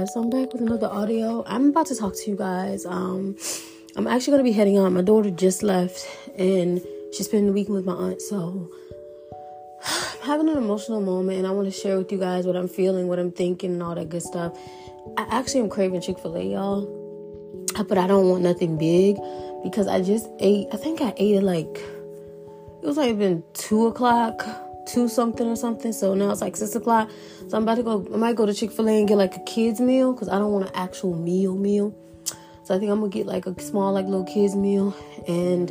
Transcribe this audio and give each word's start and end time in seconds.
guys, 0.00 0.14
so 0.14 0.22
I'm 0.22 0.30
back 0.30 0.52
with 0.54 0.62
another 0.62 0.86
audio. 0.86 1.44
I'm 1.46 1.68
about 1.68 1.86
to 1.86 1.94
talk 1.94 2.14
to 2.16 2.30
you 2.30 2.36
guys. 2.36 2.86
Um, 2.86 3.36
I'm 3.96 4.06
actually 4.06 4.30
gonna 4.32 4.44
be 4.44 4.52
heading 4.52 4.78
out. 4.78 4.90
My 4.92 5.02
daughter 5.02 5.30
just 5.30 5.62
left, 5.62 6.08
and 6.38 6.80
she's 7.12 7.26
spending 7.26 7.48
the 7.48 7.52
weekend 7.52 7.74
with 7.74 7.84
my 7.84 7.92
aunt. 7.92 8.22
So 8.22 8.70
I'm 9.84 10.20
having 10.22 10.48
an 10.48 10.56
emotional 10.56 11.02
moment, 11.02 11.36
and 11.36 11.46
I 11.46 11.50
want 11.50 11.70
to 11.70 11.78
share 11.78 11.98
with 11.98 12.10
you 12.10 12.18
guys 12.18 12.46
what 12.46 12.56
I'm 12.56 12.68
feeling, 12.68 13.08
what 13.08 13.18
I'm 13.18 13.30
thinking, 13.30 13.72
and 13.72 13.82
all 13.82 13.94
that 13.94 14.08
good 14.08 14.22
stuff. 14.22 14.58
I 15.18 15.26
actually 15.30 15.60
am 15.60 15.68
craving 15.68 16.00
Chick 16.00 16.18
Fil 16.18 16.34
A, 16.36 16.44
y'all, 16.44 16.86
but 17.86 17.98
I 17.98 18.06
don't 18.06 18.30
want 18.30 18.42
nothing 18.42 18.78
big 18.78 19.18
because 19.62 19.86
I 19.86 20.00
just 20.00 20.30
ate. 20.38 20.68
I 20.72 20.78
think 20.78 21.02
I 21.02 21.12
ate 21.18 21.36
it 21.36 21.42
like 21.42 21.76
it 22.82 22.86
was 22.86 22.96
like 22.96 23.18
been 23.18 23.44
two 23.52 23.86
o'clock 23.86 24.46
two 24.92 25.08
something 25.08 25.46
or 25.46 25.56
something. 25.56 25.92
So 25.92 26.14
now 26.14 26.30
it's 26.30 26.40
like 26.40 26.56
six 26.56 26.74
o'clock. 26.74 27.10
So 27.48 27.56
I'm 27.56 27.62
about 27.62 27.76
to 27.76 27.82
go. 27.82 28.06
I 28.12 28.16
might 28.16 28.36
go 28.36 28.46
to 28.46 28.54
Chick 28.54 28.72
Fil 28.72 28.88
A 28.88 28.98
and 28.98 29.08
get 29.08 29.16
like 29.16 29.36
a 29.36 29.40
kids 29.40 29.80
meal 29.80 30.12
because 30.12 30.28
I 30.28 30.38
don't 30.38 30.52
want 30.52 30.66
an 30.66 30.74
actual 30.74 31.14
meal 31.14 31.56
meal. 31.56 31.94
So 32.64 32.74
I 32.74 32.78
think 32.78 32.90
I'm 32.90 33.00
gonna 33.00 33.10
get 33.10 33.26
like 33.26 33.46
a 33.46 33.60
small 33.60 33.92
like 33.92 34.06
little 34.06 34.24
kids 34.24 34.54
meal 34.54 34.94
and 35.26 35.68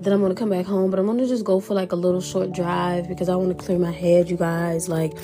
then 0.00 0.12
I'm 0.12 0.20
gonna 0.20 0.34
come 0.34 0.50
back 0.50 0.66
home. 0.66 0.90
But 0.90 0.98
I'm 0.98 1.06
gonna 1.06 1.26
just 1.26 1.44
go 1.44 1.60
for 1.60 1.74
like 1.74 1.92
a 1.92 1.96
little 1.96 2.20
short 2.20 2.52
drive 2.52 3.08
because 3.08 3.28
I 3.28 3.36
want 3.36 3.56
to 3.56 3.64
clear 3.64 3.78
my 3.78 3.90
head, 3.90 4.30
you 4.30 4.36
guys. 4.36 4.88
Like 4.88 5.16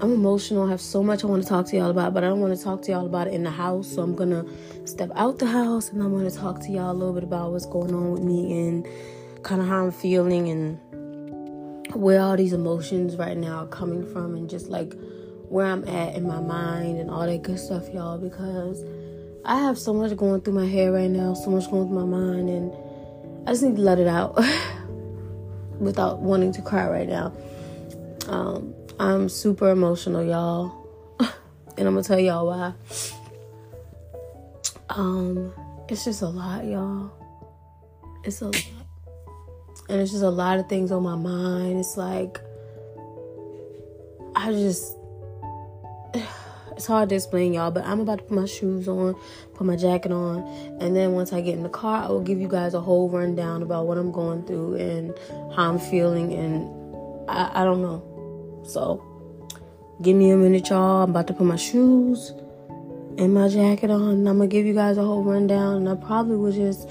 I'm 0.00 0.12
emotional. 0.12 0.66
I 0.66 0.70
have 0.70 0.80
so 0.80 1.02
much 1.02 1.22
I 1.22 1.28
want 1.28 1.42
to 1.42 1.48
talk 1.48 1.66
to 1.66 1.76
y'all 1.76 1.90
about, 1.90 2.12
but 2.12 2.24
I 2.24 2.28
don't 2.28 2.40
want 2.40 2.56
to 2.56 2.62
talk 2.62 2.82
to 2.82 2.92
y'all 2.92 3.06
about 3.06 3.28
it 3.28 3.34
in 3.34 3.44
the 3.44 3.50
house. 3.50 3.88
So 3.88 4.02
I'm 4.02 4.14
gonna 4.14 4.44
step 4.84 5.10
out 5.14 5.38
the 5.38 5.46
house 5.46 5.90
and 5.90 6.02
I'm 6.02 6.12
gonna 6.12 6.30
talk 6.30 6.60
to 6.60 6.72
y'all 6.72 6.90
a 6.90 6.92
little 6.92 7.14
bit 7.14 7.22
about 7.22 7.52
what's 7.52 7.66
going 7.66 7.94
on 7.94 8.10
with 8.10 8.22
me 8.22 8.66
and 8.66 8.86
kind 9.42 9.60
of 9.60 9.68
how 9.68 9.84
I'm 9.84 9.92
feeling 9.92 10.48
and 10.48 10.80
where 11.94 12.20
all 12.20 12.36
these 12.36 12.52
emotions 12.52 13.16
right 13.16 13.36
now 13.36 13.60
are 13.60 13.66
coming 13.66 14.10
from 14.12 14.34
and 14.34 14.48
just 14.48 14.68
like 14.68 14.94
where 15.48 15.66
I'm 15.66 15.86
at 15.86 16.14
in 16.14 16.26
my 16.26 16.40
mind 16.40 16.98
and 16.98 17.10
all 17.10 17.26
that 17.26 17.42
good 17.42 17.58
stuff, 17.58 17.88
y'all, 17.92 18.16
because 18.16 18.82
I 19.44 19.58
have 19.58 19.78
so 19.78 19.92
much 19.92 20.16
going 20.16 20.40
through 20.40 20.54
my 20.54 20.66
head 20.66 20.92
right 20.92 21.10
now, 21.10 21.34
so 21.34 21.50
much 21.50 21.70
going 21.70 21.88
through 21.88 22.06
my 22.06 22.18
mind, 22.18 22.48
and 22.48 22.72
I 23.46 23.52
just 23.52 23.62
need 23.62 23.76
to 23.76 23.82
let 23.82 23.98
it 23.98 24.06
out 24.06 24.42
without 25.78 26.20
wanting 26.20 26.52
to 26.52 26.62
cry 26.62 26.88
right 26.88 27.08
now. 27.08 27.32
Um, 28.28 28.74
I'm 28.98 29.28
super 29.28 29.70
emotional, 29.70 30.24
y'all, 30.24 30.72
and 31.76 31.88
I'm 31.88 31.94
gonna 31.94 32.02
tell 32.02 32.20
y'all 32.20 32.46
why. 32.46 32.72
Um, 34.88 35.52
it's 35.88 36.04
just 36.04 36.22
a 36.22 36.28
lot, 36.28 36.64
y'all. 36.64 37.10
It's 38.24 38.40
a 38.40 38.46
lot 38.46 38.81
and 39.88 40.00
it's 40.00 40.12
just 40.12 40.22
a 40.22 40.30
lot 40.30 40.58
of 40.58 40.68
things 40.68 40.90
on 40.90 41.02
my 41.02 41.16
mind. 41.16 41.78
It's 41.78 41.96
like 41.96 42.40
I 44.34 44.52
just 44.52 44.96
it's 46.72 46.86
hard 46.86 47.08
to 47.10 47.14
explain 47.14 47.52
y'all, 47.52 47.70
but 47.70 47.84
I'm 47.84 48.00
about 48.00 48.18
to 48.18 48.24
put 48.24 48.36
my 48.36 48.46
shoes 48.46 48.88
on, 48.88 49.14
put 49.54 49.66
my 49.66 49.76
jacket 49.76 50.12
on, 50.12 50.42
and 50.80 50.96
then 50.96 51.12
once 51.12 51.32
I 51.32 51.40
get 51.40 51.54
in 51.54 51.62
the 51.62 51.68
car, 51.68 52.04
I 52.04 52.08
will 52.08 52.22
give 52.22 52.40
you 52.40 52.48
guys 52.48 52.74
a 52.74 52.80
whole 52.80 53.08
rundown 53.08 53.62
about 53.62 53.86
what 53.86 53.98
I'm 53.98 54.12
going 54.12 54.44
through 54.44 54.76
and 54.76 55.14
how 55.54 55.70
I'm 55.70 55.78
feeling 55.78 56.32
and 56.32 56.82
I, 57.28 57.62
I 57.62 57.64
don't 57.64 57.82
know. 57.82 58.62
So 58.66 59.04
give 60.00 60.16
me 60.16 60.30
a 60.30 60.36
minute, 60.36 60.70
y'all. 60.70 61.02
I'm 61.02 61.10
about 61.10 61.26
to 61.28 61.34
put 61.34 61.46
my 61.46 61.56
shoes 61.56 62.32
and 63.18 63.34
my 63.34 63.48
jacket 63.48 63.90
on, 63.90 64.08
and 64.08 64.28
I'm 64.28 64.38
gonna 64.38 64.48
give 64.48 64.66
you 64.66 64.74
guys 64.74 64.96
a 64.96 65.04
whole 65.04 65.22
rundown, 65.22 65.76
and 65.76 65.88
I 65.88 65.94
probably 65.94 66.36
will 66.36 66.52
just 66.52 66.88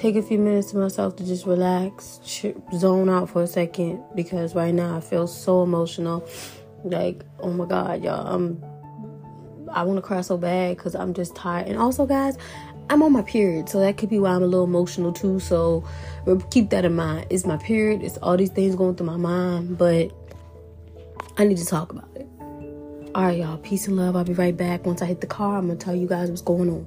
take 0.00 0.16
a 0.16 0.22
few 0.22 0.38
minutes 0.38 0.70
to 0.70 0.78
myself 0.78 1.14
to 1.16 1.26
just 1.26 1.44
relax, 1.44 2.20
zone 2.74 3.10
out 3.10 3.28
for 3.28 3.42
a 3.42 3.46
second 3.46 4.02
because 4.14 4.54
right 4.54 4.72
now 4.72 4.96
I 4.96 5.00
feel 5.00 5.26
so 5.26 5.62
emotional. 5.62 6.26
Like, 6.84 7.22
oh 7.40 7.50
my 7.50 7.66
God, 7.66 8.02
y'all, 8.02 8.26
I'm, 8.26 8.64
I 9.70 9.82
want 9.82 9.98
to 9.98 10.02
cry 10.02 10.22
so 10.22 10.38
bad 10.38 10.78
because 10.78 10.94
I'm 10.94 11.12
just 11.12 11.36
tired. 11.36 11.68
And 11.68 11.78
also, 11.78 12.06
guys, 12.06 12.38
I'm 12.88 13.02
on 13.02 13.12
my 13.12 13.20
period, 13.22 13.68
so 13.68 13.78
that 13.80 13.98
could 13.98 14.08
be 14.08 14.18
why 14.18 14.30
I'm 14.30 14.42
a 14.42 14.46
little 14.46 14.64
emotional 14.64 15.12
too. 15.12 15.38
So 15.38 15.86
keep 16.50 16.70
that 16.70 16.86
in 16.86 16.96
mind. 16.96 17.26
It's 17.28 17.44
my 17.44 17.58
period. 17.58 18.02
It's 18.02 18.16
all 18.18 18.38
these 18.38 18.50
things 18.50 18.74
going 18.74 18.96
through 18.96 19.06
my 19.06 19.18
mind, 19.18 19.76
but 19.76 20.10
I 21.36 21.44
need 21.44 21.58
to 21.58 21.66
talk 21.66 21.92
about 21.92 22.08
it. 22.16 22.26
All 23.14 23.24
right, 23.24 23.38
y'all. 23.38 23.58
Peace 23.58 23.86
and 23.86 23.96
love. 23.96 24.16
I'll 24.16 24.24
be 24.24 24.32
right 24.32 24.56
back. 24.56 24.86
Once 24.86 25.02
I 25.02 25.04
hit 25.04 25.20
the 25.20 25.26
car, 25.26 25.58
I'm 25.58 25.66
gonna 25.66 25.78
tell 25.78 25.94
you 25.94 26.06
guys 26.06 26.30
what's 26.30 26.40
going 26.40 26.70
on. 26.70 26.86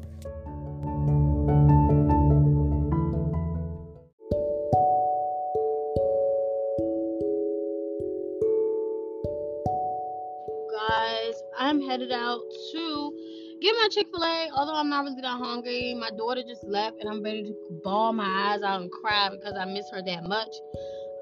To 12.72 13.58
get 13.62 13.74
my 13.82 13.88
Chick 13.92 14.08
fil 14.12 14.24
A. 14.24 14.50
Although 14.56 14.76
I'm 14.76 14.90
not 14.90 15.06
really 15.06 15.22
that 15.22 15.38
hungry, 15.38 15.94
my 15.94 16.10
daughter 16.12 16.44
just 16.48 16.64
left 16.66 16.98
and 17.00 17.10
I'm 17.10 17.24
ready 17.24 17.44
to 17.44 17.54
bawl 17.84 18.14
my 18.14 18.26
eyes 18.26 18.62
out 18.64 18.82
and 18.82 18.92
cry 18.92 19.30
because 19.30 19.56
I 19.58 19.66
miss 19.66 19.90
her 19.92 20.02
that 20.06 20.24
much. 20.24 20.54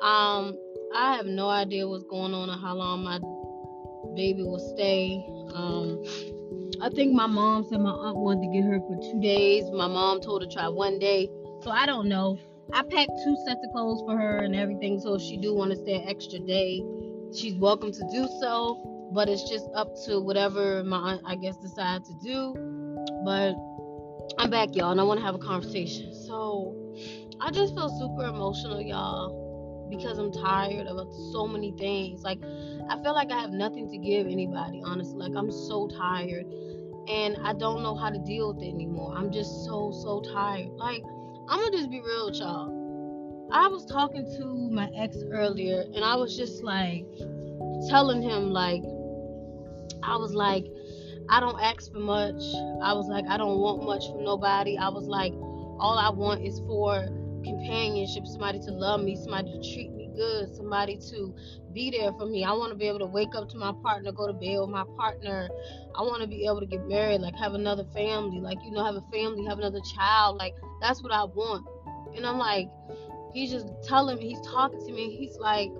Um, 0.01 0.57
I 0.95 1.15
have 1.15 1.25
no 1.25 1.47
idea 1.49 1.87
what's 1.87 2.03
going 2.03 2.33
on 2.33 2.49
or 2.49 2.57
how 2.57 2.75
long 2.75 3.03
my 3.03 3.19
baby 4.15 4.43
will 4.43 4.59
stay. 4.75 5.23
Um, 5.53 6.03
I 6.81 6.89
think 6.89 7.13
my 7.13 7.27
mom 7.27 7.65
said 7.69 7.79
my 7.79 7.91
aunt 7.91 8.17
wanted 8.17 8.47
to 8.47 8.53
get 8.53 8.65
her 8.65 8.79
for 8.79 8.97
two 9.01 9.21
days. 9.21 9.65
My 9.71 9.88
mom 9.88 10.19
told 10.21 10.41
her 10.41 10.47
to 10.47 10.53
try 10.53 10.67
one 10.67 10.99
day. 10.99 11.29
So 11.61 11.69
I 11.69 11.85
don't 11.85 12.09
know. 12.09 12.39
I 12.73 12.81
packed 12.83 13.11
two 13.23 13.38
sets 13.45 13.59
of 13.63 13.71
clothes 13.71 14.01
for 14.01 14.17
her 14.17 14.39
and 14.39 14.55
everything. 14.55 14.99
So 14.99 15.15
if 15.15 15.21
she 15.21 15.38
do 15.38 15.53
want 15.53 15.71
to 15.71 15.77
stay 15.77 15.95
an 15.95 16.07
extra 16.07 16.39
day, 16.39 16.81
she's 17.35 17.55
welcome 17.55 17.91
to 17.91 18.09
do 18.11 18.27
so 18.39 18.91
but 19.11 19.29
it's 19.29 19.49
just 19.49 19.67
up 19.75 19.89
to 20.05 20.19
whatever 20.19 20.83
my 20.83 21.19
I 21.25 21.35
guess, 21.35 21.57
decide 21.57 22.05
to 22.05 22.13
do. 22.23 22.53
But 23.25 23.55
I'm 24.38 24.49
back, 24.49 24.75
y'all, 24.75 24.91
and 24.91 25.01
I 25.01 25.03
want 25.03 25.19
to 25.19 25.25
have 25.25 25.35
a 25.35 25.39
conversation. 25.39 26.13
So 26.13 26.75
I 27.39 27.51
just 27.51 27.73
feel 27.75 27.89
super 27.89 28.23
emotional, 28.25 28.81
y'all, 28.81 29.88
because 29.89 30.17
I'm 30.17 30.31
tired 30.31 30.88
of 30.88 31.07
so 31.31 31.47
many 31.47 31.73
things. 31.77 32.23
Like, 32.23 32.39
I 32.89 33.01
feel 33.03 33.13
like 33.13 33.31
I 33.31 33.39
have 33.39 33.51
nothing 33.51 33.89
to 33.89 33.97
give 33.97 34.27
anybody, 34.27 34.81
honestly. 34.85 35.17
Like, 35.17 35.35
I'm 35.35 35.51
so 35.51 35.88
tired, 35.88 36.45
and 37.09 37.38
I 37.44 37.53
don't 37.53 37.83
know 37.83 37.95
how 37.95 38.09
to 38.09 38.19
deal 38.19 38.53
with 38.53 38.63
it 38.63 38.69
anymore. 38.69 39.13
I'm 39.16 39.31
just 39.31 39.66
so, 39.66 39.91
so 39.91 40.21
tired. 40.33 40.69
Like, 40.75 41.03
I'm 41.50 41.59
gonna 41.59 41.71
just 41.71 41.89
be 41.89 42.00
real 42.00 42.27
with 42.27 42.39
y'all. 42.39 43.50
I 43.51 43.67
was 43.67 43.85
talking 43.85 44.23
to 44.38 44.69
my 44.71 44.89
ex 44.95 45.17
earlier, 45.31 45.83
and 45.94 46.05
I 46.05 46.16
was 46.16 46.38
just 46.38 46.63
like 46.63 47.05
telling 47.89 48.21
him, 48.21 48.51
like, 48.51 48.83
I 50.03 50.17
was 50.17 50.34
like, 50.34 50.66
I 51.29 51.39
don't 51.39 51.59
ask 51.62 51.91
for 51.91 52.00
much. 52.00 52.41
I 52.84 52.94
was 52.94 53.07
like, 53.07 53.25
I 53.28 53.38
don't 53.38 53.59
want 53.59 53.84
much 53.84 54.07
from 54.12 54.23
nobody. 54.23 54.78
I 54.78 54.89
was 54.89 55.06
like, 55.06 55.34
all 55.79 55.97
I 55.97 56.09
want 56.09 56.44
is 56.45 56.59
for 56.59 57.07
companionship, 57.44 58.25
somebody 58.28 58.59
to 58.59 58.72
love 58.72 59.01
me, 59.01 59.16
somebody 59.16 59.51
to 59.51 59.73
treat 59.73 59.91
me 59.91 60.09
good, 60.16 60.56
somebody 60.56 60.97
to 61.09 61.34
be 61.73 61.89
there 61.89 62.12
for 62.13 62.25
me. 62.25 62.44
I 62.44 62.51
want 62.51 62.72
to 62.72 62.78
be 62.78 62.88
able 62.88 63.00
to 63.00 63.06
wake 63.06 63.34
up 63.35 63.50
to 63.50 63.57
my 63.57 63.73
partner, 63.81 64.12
go 64.12 64.28
to 64.28 64.34
bed 64.34 64.57
with 64.59 64.69
my 64.69 64.84
partner. 64.97 65.50
I 65.95 66.01
want 66.01 66.22
to 66.22 66.28
be 66.28 66.45
able 66.45 66.59
to 66.59 66.66
get 66.66 66.88
married, 66.88 67.22
like 67.22 67.35
have 67.35 67.53
another 67.53 67.85
family, 67.94 68.39
like 68.39 68.59
you 68.63 68.72
know, 68.72 68.83
have 68.83 68.95
a 68.95 69.03
family, 69.12 69.45
have 69.45 69.57
another 69.57 69.81
child. 69.95 70.38
Like 70.38 70.53
that's 70.81 71.01
what 71.01 71.12
I 71.12 71.23
want. 71.23 71.66
And 72.16 72.25
I'm 72.25 72.38
like, 72.38 72.68
he's 73.33 73.51
just 73.51 73.68
telling 73.83 74.18
me, 74.18 74.28
he's 74.28 74.41
talking 74.41 74.85
to 74.85 74.91
me. 74.91 75.16
He's 75.16 75.38
like, 75.38 75.72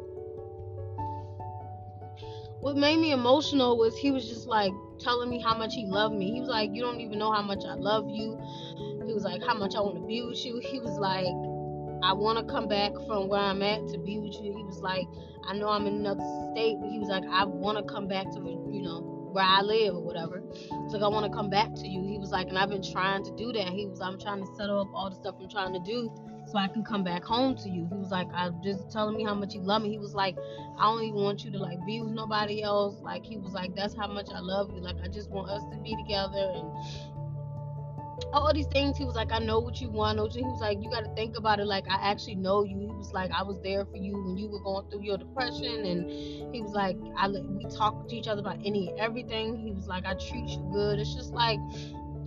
what 2.62 2.78
made 2.78 2.98
me 2.98 3.12
emotional 3.12 3.78
was 3.78 3.98
he 3.98 4.12
was 4.12 4.28
just 4.30 4.48
like 4.48 4.72
telling 5.00 5.30
me 5.30 5.42
how 5.42 5.58
much 5.58 5.74
he 5.74 5.86
loved 5.86 6.16
me. 6.16 6.32
He 6.32 6.40
was 6.40 6.50
like, 6.50 6.70
You 6.74 6.82
don't 6.84 7.02
even 7.02 7.18
know 7.18 7.32
how 7.32 7.42
much 7.42 7.64
I 7.66 7.74
love 7.74 8.06
you. 8.08 8.40
He 9.06 9.14
was 9.14 9.24
like, 9.24 9.42
How 9.44 9.56
much 9.56 9.76
I 9.76 9.82
want 9.82 9.96
to 9.96 10.06
be 10.06 10.22
with 10.22 10.46
you. 10.46 10.62
He 10.64 10.80
was 10.80 10.98
like, 11.00 11.26
I 12.04 12.14
want 12.14 12.38
to 12.38 12.52
come 12.52 12.68
back 12.68 12.94
from 13.08 13.30
where 13.30 13.42
I'm 13.42 13.62
at 13.64 13.88
to 13.90 13.98
be 13.98 14.20
with 14.20 14.34
you. 14.42 14.56
He 14.56 14.64
was 14.64 14.80
like, 14.80 15.06
I 15.48 15.54
know 15.54 15.70
I'm 15.70 15.88
in 15.88 15.96
another 15.96 16.24
state, 16.52 16.78
he 16.90 17.00
was 17.00 17.10
like, 17.10 17.24
I 17.30 17.46
want 17.46 17.78
to 17.78 17.84
come 17.84 18.08
back 18.08 18.30
to, 18.32 18.40
you 18.40 18.82
know, 18.82 19.30
where 19.32 19.44
I 19.44 19.62
live 19.62 19.96
or 19.96 20.02
whatever. 20.02 20.44
So 20.90 20.98
like, 20.98 21.04
I 21.04 21.08
want 21.08 21.26
to 21.26 21.36
come 21.36 21.50
back 21.50 21.74
to 21.76 21.88
you. 21.88 22.04
He 22.04 22.18
was 22.18 22.32
like, 22.32 22.48
and 22.50 22.58
I've 22.58 22.70
been 22.70 22.84
trying 22.84 23.24
to 23.26 23.32
do 23.36 23.52
that. 23.54 23.70
He 23.70 23.86
was, 23.86 24.02
I'm 24.02 24.20
trying 24.20 24.46
to 24.46 24.56
settle 24.56 24.82
up 24.82 24.90
all 24.94 25.10
the 25.10 25.16
stuff 25.16 25.36
I'm 25.40 25.50
trying 25.50 25.74
to 25.74 25.80
do 25.80 26.12
so 26.52 26.58
I 26.58 26.68
can 26.68 26.84
come 26.84 27.04
back 27.04 27.24
home 27.24 27.56
to 27.58 27.70
you. 27.70 27.88
He 27.90 27.98
was 27.98 28.12
like, 28.12 28.28
I 28.34 28.50
just 28.64 28.92
telling 28.92 29.16
me 29.16 29.24
how 29.24 29.34
much 29.34 29.54
he 29.54 29.60
love 29.60 29.82
me. 29.82 29.90
He 29.90 29.98
was 29.98 30.14
like, 30.14 30.38
I 30.78 30.84
don't 30.84 31.04
even 31.04 31.22
want 31.22 31.44
you 31.44 31.52
to 31.52 31.58
like 31.58 31.78
be 31.86 32.02
with 32.02 32.12
nobody 32.12 32.62
else. 32.62 32.96
Like 33.02 33.24
he 33.24 33.38
was 33.38 33.54
like, 33.54 33.76
that's 33.76 33.96
how 33.96 34.08
much 34.08 34.30
I 34.34 34.40
love 34.40 34.72
you. 34.74 34.82
Like 34.82 34.98
I 35.04 35.08
just 35.08 35.30
want 35.30 35.50
us 35.50 35.64
to 35.72 35.78
be 35.78 35.96
together 35.96 36.52
and 36.56 36.72
all 38.34 38.54
these 38.54 38.68
things. 38.68 38.98
He 38.98 39.06
was 39.06 39.16
like, 39.16 39.32
I 39.32 39.40
know 39.40 39.60
what 39.60 39.82
you 39.82 39.90
want. 39.90 40.20
He 40.34 40.44
was 40.44 40.62
like, 40.62 40.78
you 40.82 40.90
got 40.90 41.04
to 41.06 41.14
think 41.16 41.38
about 41.38 41.60
it. 41.60 41.66
Like 41.66 41.86
I 41.90 41.96
actually 42.02 42.36
know 42.36 42.64
you. 42.64 42.80
He 42.80 42.88
was 42.88 43.12
like, 43.14 43.32
I 43.32 43.44
was 43.44 43.60
there 43.62 43.86
for 43.86 43.98
you 43.98 44.14
when 44.14 44.38
you 44.38 44.50
were 44.50 44.62
going 44.62 44.90
through 44.90 45.04
your 45.04 45.18
depression, 45.18 45.86
and 45.86 46.10
he 46.54 46.62
was 46.62 46.72
like, 46.74 46.98
I 47.18 47.28
we 47.28 47.66
talk 47.76 48.08
to 48.10 48.16
each 48.16 48.28
other 48.28 48.42
about 48.42 48.58
any 48.66 48.94
everything. 48.98 49.58
He 49.58 49.72
was 49.72 49.88
like, 49.88 50.06
I 50.06 50.14
treat 50.14 50.50
you 50.50 50.70
good. 50.72 51.00
It's 51.00 51.16
just 51.16 51.34
like, 51.34 51.60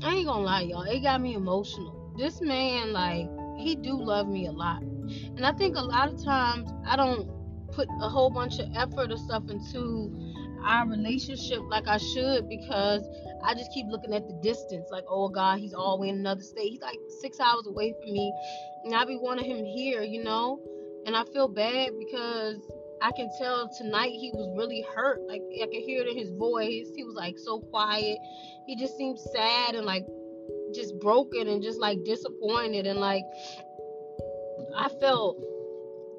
I 0.02 0.14
ain't 0.14 0.26
gonna 0.26 0.44
lie, 0.44 0.62
y'all. 0.62 0.82
It 0.82 1.00
got 1.00 1.20
me 1.20 1.34
emotional. 1.34 2.14
This 2.16 2.40
man, 2.40 2.92
like 2.92 3.28
he 3.56 3.74
do 3.76 3.92
love 3.92 4.28
me 4.28 4.46
a 4.46 4.52
lot. 4.52 4.82
And 4.82 5.44
I 5.44 5.52
think 5.52 5.76
a 5.76 5.82
lot 5.82 6.12
of 6.12 6.22
times 6.24 6.70
I 6.86 6.96
don't 6.96 7.28
put 7.72 7.88
a 8.00 8.08
whole 8.08 8.30
bunch 8.30 8.58
of 8.58 8.68
effort 8.74 9.10
or 9.10 9.16
stuff 9.16 9.50
into 9.50 10.12
our 10.64 10.88
relationship 10.88 11.60
like 11.68 11.86
I 11.86 11.98
should 11.98 12.48
because 12.48 13.06
I 13.44 13.54
just 13.54 13.70
keep 13.72 13.86
looking 13.88 14.14
at 14.14 14.26
the 14.26 14.34
distance. 14.42 14.88
Like, 14.90 15.04
oh 15.08 15.28
God, 15.28 15.58
he's 15.58 15.74
all 15.74 16.02
in 16.02 16.16
another 16.16 16.42
state. 16.42 16.70
He's 16.70 16.80
like 16.80 16.98
six 17.20 17.38
hours 17.40 17.66
away 17.66 17.94
from 18.00 18.12
me. 18.12 18.32
And 18.84 18.94
I 18.94 19.04
be 19.04 19.16
wanting 19.16 19.44
him 19.44 19.64
here, 19.64 20.02
you 20.02 20.22
know? 20.22 20.60
And 21.06 21.14
I 21.14 21.24
feel 21.24 21.48
bad 21.48 21.90
because 21.98 22.60
I 23.02 23.12
can 23.12 23.28
tell 23.38 23.68
tonight 23.76 24.12
he 24.12 24.30
was 24.32 24.50
really 24.56 24.84
hurt. 24.94 25.20
Like 25.28 25.42
I 25.62 25.66
could 25.66 25.82
hear 25.84 26.02
it 26.02 26.08
in 26.08 26.16
his 26.16 26.30
voice. 26.30 26.88
He 26.96 27.04
was 27.04 27.14
like 27.14 27.38
so 27.38 27.60
quiet. 27.60 28.16
He 28.66 28.76
just 28.76 28.96
seemed 28.96 29.18
sad 29.18 29.74
and 29.74 29.84
like 29.84 30.06
just 30.74 30.98
broken 31.00 31.48
and 31.48 31.62
just 31.62 31.80
like 31.80 31.98
disappointed 32.04 32.86
and 32.86 32.98
like 32.98 33.24
I 34.76 34.88
felt 35.00 35.38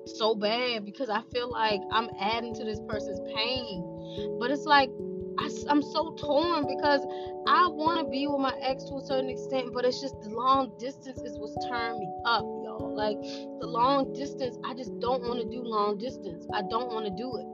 so 0.06 0.36
bad 0.36 0.86
because 0.86 1.10
I 1.10 1.22
feel 1.34 1.52
like 1.52 1.82
I'm 1.92 2.10
adding 2.20 2.54
to 2.56 2.64
this 2.64 2.80
person's 2.88 3.20
pain. 3.36 4.38
But 4.40 4.52
it's 4.52 4.66
like 4.66 4.90
I, 5.38 5.50
am 5.70 5.82
so 5.82 6.16
torn 6.18 6.66
because 6.68 7.02
I 7.48 7.68
want 7.68 8.00
to 8.00 8.06
be 8.10 8.28
with 8.28 8.40
my 8.40 8.54
ex 8.62 8.86
to 8.86 8.96
a 8.96 9.06
certain 9.06 9.30
extent, 9.30 9.74
but 9.74 9.84
it's 9.86 10.02
just 10.02 10.16
the 10.22 10.30
long 10.30 10.72
distance 10.80 11.20
is 11.20 11.38
what's 11.38 11.56
turning 11.68 12.00
me 12.00 12.10
up, 12.26 12.42
y'all. 12.42 12.94
Like 12.96 13.20
the 13.60 13.68
long 13.68 14.14
distance, 14.14 14.58
I 14.64 14.74
just 14.74 14.98
don't 15.00 15.24
want 15.24 15.42
to 15.42 15.50
do 15.50 15.62
long 15.64 15.98
distance. 15.98 16.46
I 16.54 16.62
don't 16.62 16.94
want 16.94 17.06
to 17.06 17.12
do 17.12 17.36
it. 17.36 17.48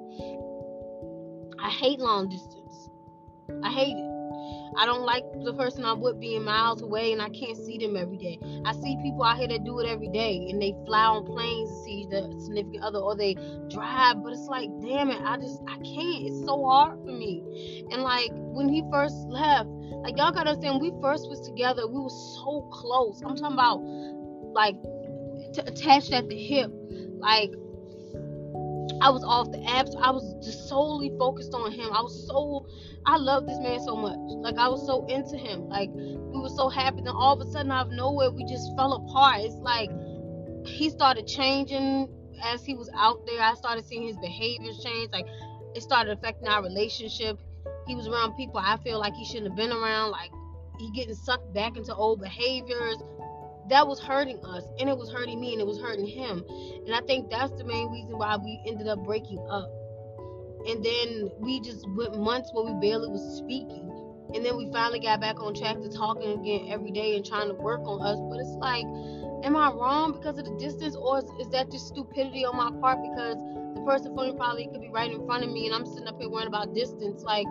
I 1.64 1.70
hate 1.70 2.00
long 2.00 2.30
distance. 2.30 2.90
I 3.64 3.72
hate 3.72 3.98
it. 3.98 4.11
I 4.78 4.86
don't 4.86 5.06
like 5.06 5.24
the 5.44 5.54
person 5.54 5.86
I'm 5.86 6.00
with 6.02 6.20
being 6.20 6.44
miles 6.44 6.82
away 6.82 7.12
and 7.12 7.22
I 7.22 7.30
can't 7.30 7.58
see 7.58 7.78
them 7.78 7.96
every 7.96 8.18
day. 8.18 8.40
I 8.66 8.74
see 8.74 8.98
people 9.02 9.24
out 9.24 9.38
here 9.38 9.48
that 9.48 9.64
do 9.64 9.80
it 9.80 9.88
every 9.88 10.08
day 10.10 10.48
and 10.50 10.62
they 10.62 10.76
fly 10.86 11.06
on 11.06 11.26
planes 11.26 11.70
to 11.70 11.84
see 11.84 12.08
the 12.10 12.34
significant 12.40 12.84
other 12.84 13.00
or 13.00 13.16
they 13.16 13.36
drive, 13.70 14.24
but 14.24 14.34
it's 14.34 14.48
like, 14.48 14.70
damn 14.82 15.10
it, 15.10 15.22
I 15.24 15.38
just 15.38 15.62
I 15.68 15.76
can't. 15.76 16.26
It's 16.26 16.46
so 16.46 16.64
hard 16.64 17.00
for 17.00 17.12
me. 17.12 17.86
And 17.92 18.02
like 18.02 18.32
when 18.34 18.70
he 18.70 18.84
first 18.92 19.16
left, 19.28 19.70
like 20.04 20.18
y'all 20.18 20.32
gotta 20.32 20.52
understand, 20.52 20.82
we 20.82 20.92
first 21.02 21.30
was 21.30 21.42
together, 21.42 21.88
we 21.88 22.00
were 22.00 22.10
so 22.10 22.68
close. 22.72 23.22
I'm 23.22 23.36
talking 23.36 23.54
about 23.54 23.82
like 24.54 24.76
t- 25.54 25.62
attached 25.66 26.12
at 26.12 26.28
the 26.28 26.38
hip, 26.38 26.72
like 27.20 27.52
I 29.02 29.10
was 29.10 29.24
off 29.24 29.52
the 29.52 29.58
apps. 29.60 29.96
I 30.00 30.12
was 30.12 30.36
just 30.44 30.70
solely 30.70 31.12
focused 31.18 31.54
on 31.54 31.72
him. 31.72 31.92
I 31.92 32.02
was 32.02 32.28
so 32.28 32.66
I 33.06 33.18
love 33.18 33.48
this 33.48 33.58
man 33.60 33.80
so 33.84 33.96
much. 33.96 34.18
Like 34.42 34.58
I 34.58 34.68
was 34.68 34.86
so 34.86 35.06
into 35.08 35.38
him. 35.38 35.68
Like 35.70 35.90
we 35.94 36.40
were 36.40 36.50
so 36.50 36.70
happy. 36.70 37.02
Then 37.02 37.14
all 37.16 37.40
of 37.40 37.48
a 37.48 37.52
sudden, 37.52 37.72
out 37.72 37.88
of 37.88 37.94
nowhere, 37.94 38.32
we 38.32 38.46
just 38.46 38.76
fell 38.78 38.94
apart. 38.94 39.42
It's 39.42 39.56
like 39.56 39.90
he 40.66 40.90
started 40.90 41.28
changing 41.28 42.10
as 42.44 42.64
he 42.64 42.76
was 42.76 42.90
out 42.96 43.26
there. 43.26 43.42
I 43.42 43.54
started 43.56 43.86
seeing 43.86 44.04
his 44.04 44.18
behaviors 44.18 44.84
change. 44.84 45.12
Like 45.12 45.26
it 45.76 45.82
started 45.82 46.18
affecting 46.18 46.48
our 46.48 46.62
relationship. 46.62 47.40
He 47.88 47.96
was 47.96 48.08
around 48.08 48.36
people 48.36 48.60
I 48.60 48.78
feel 48.84 49.00
like 49.00 49.14
he 49.16 49.26
shouldn't 49.26 49.48
have 49.48 49.58
been 49.58 49.72
around. 49.72 50.12
Like 50.12 50.32
he 50.80 50.92
getting 50.92 51.16
sucked 51.16 51.54
back 51.54 51.78
into 51.78 51.94
old 51.96 52.22
behaviors. 52.22 52.98
That 53.70 53.88
was 53.88 54.00
hurting 54.00 54.40
us, 54.44 54.64
and 54.80 54.90
it 54.90 54.98
was 54.98 55.12
hurting 55.12 55.40
me, 55.40 55.54
and 55.54 55.62
it 55.62 55.68
was 55.68 55.80
hurting 55.80 56.08
him. 56.08 56.44
And 56.86 56.96
I 56.96 57.02
think 57.02 57.30
that's 57.30 57.52
the 57.54 57.64
main 57.64 57.92
reason 57.92 58.18
why 58.18 58.36
we 58.38 58.62
ended 58.68 58.88
up 58.88 59.04
breaking 59.06 59.46
up. 59.50 59.70
And 60.68 60.84
then 60.84 61.32
we 61.40 61.60
just 61.62 61.88
went 61.96 62.20
months 62.20 62.50
where 62.54 62.66
we 62.66 62.80
barely 62.80 63.10
was 63.10 63.38
speaking. 63.38 63.88
And 64.34 64.46
then 64.46 64.58
we 64.58 64.72
finally 64.72 65.00
got 65.00 65.20
back 65.20 65.40
on 65.42 65.54
track 65.54 65.82
to 65.82 65.90
talking 65.90 66.40
again 66.40 66.68
every 66.70 66.92
day 66.92 67.16
and 67.16 67.26
trying 67.26 67.50
to 67.50 67.54
work 67.56 67.82
on 67.84 68.02
us. 68.02 68.20
But 68.30 68.40
it's 68.40 68.56
like 68.62 68.86
am 69.44 69.58
i 69.58 69.72
wrong 69.72 70.12
because 70.12 70.38
of 70.38 70.46
the 70.46 70.56
distance 70.60 70.96
or 70.96 71.18
is, 71.18 71.26
is 71.40 71.50
that 71.50 71.72
just 71.72 71.88
stupidity 71.88 72.46
on 72.46 72.56
my 72.56 72.70
part? 72.80 73.00
Because 73.02 73.36
the 73.74 73.82
person 73.82 74.16
me 74.16 74.34
probably 74.38 74.68
could 74.68 74.80
be 74.80 74.90
right 74.90 75.12
in 75.12 75.26
front 75.26 75.44
of 75.44 75.50
me 75.50 75.66
and 75.66 75.74
i'm 75.74 75.86
sitting 75.88 76.08
up 76.08 76.16
here 76.20 76.30
worrying 76.30 76.48
about 76.48 76.76
distance 76.76 77.24
like 77.24 77.48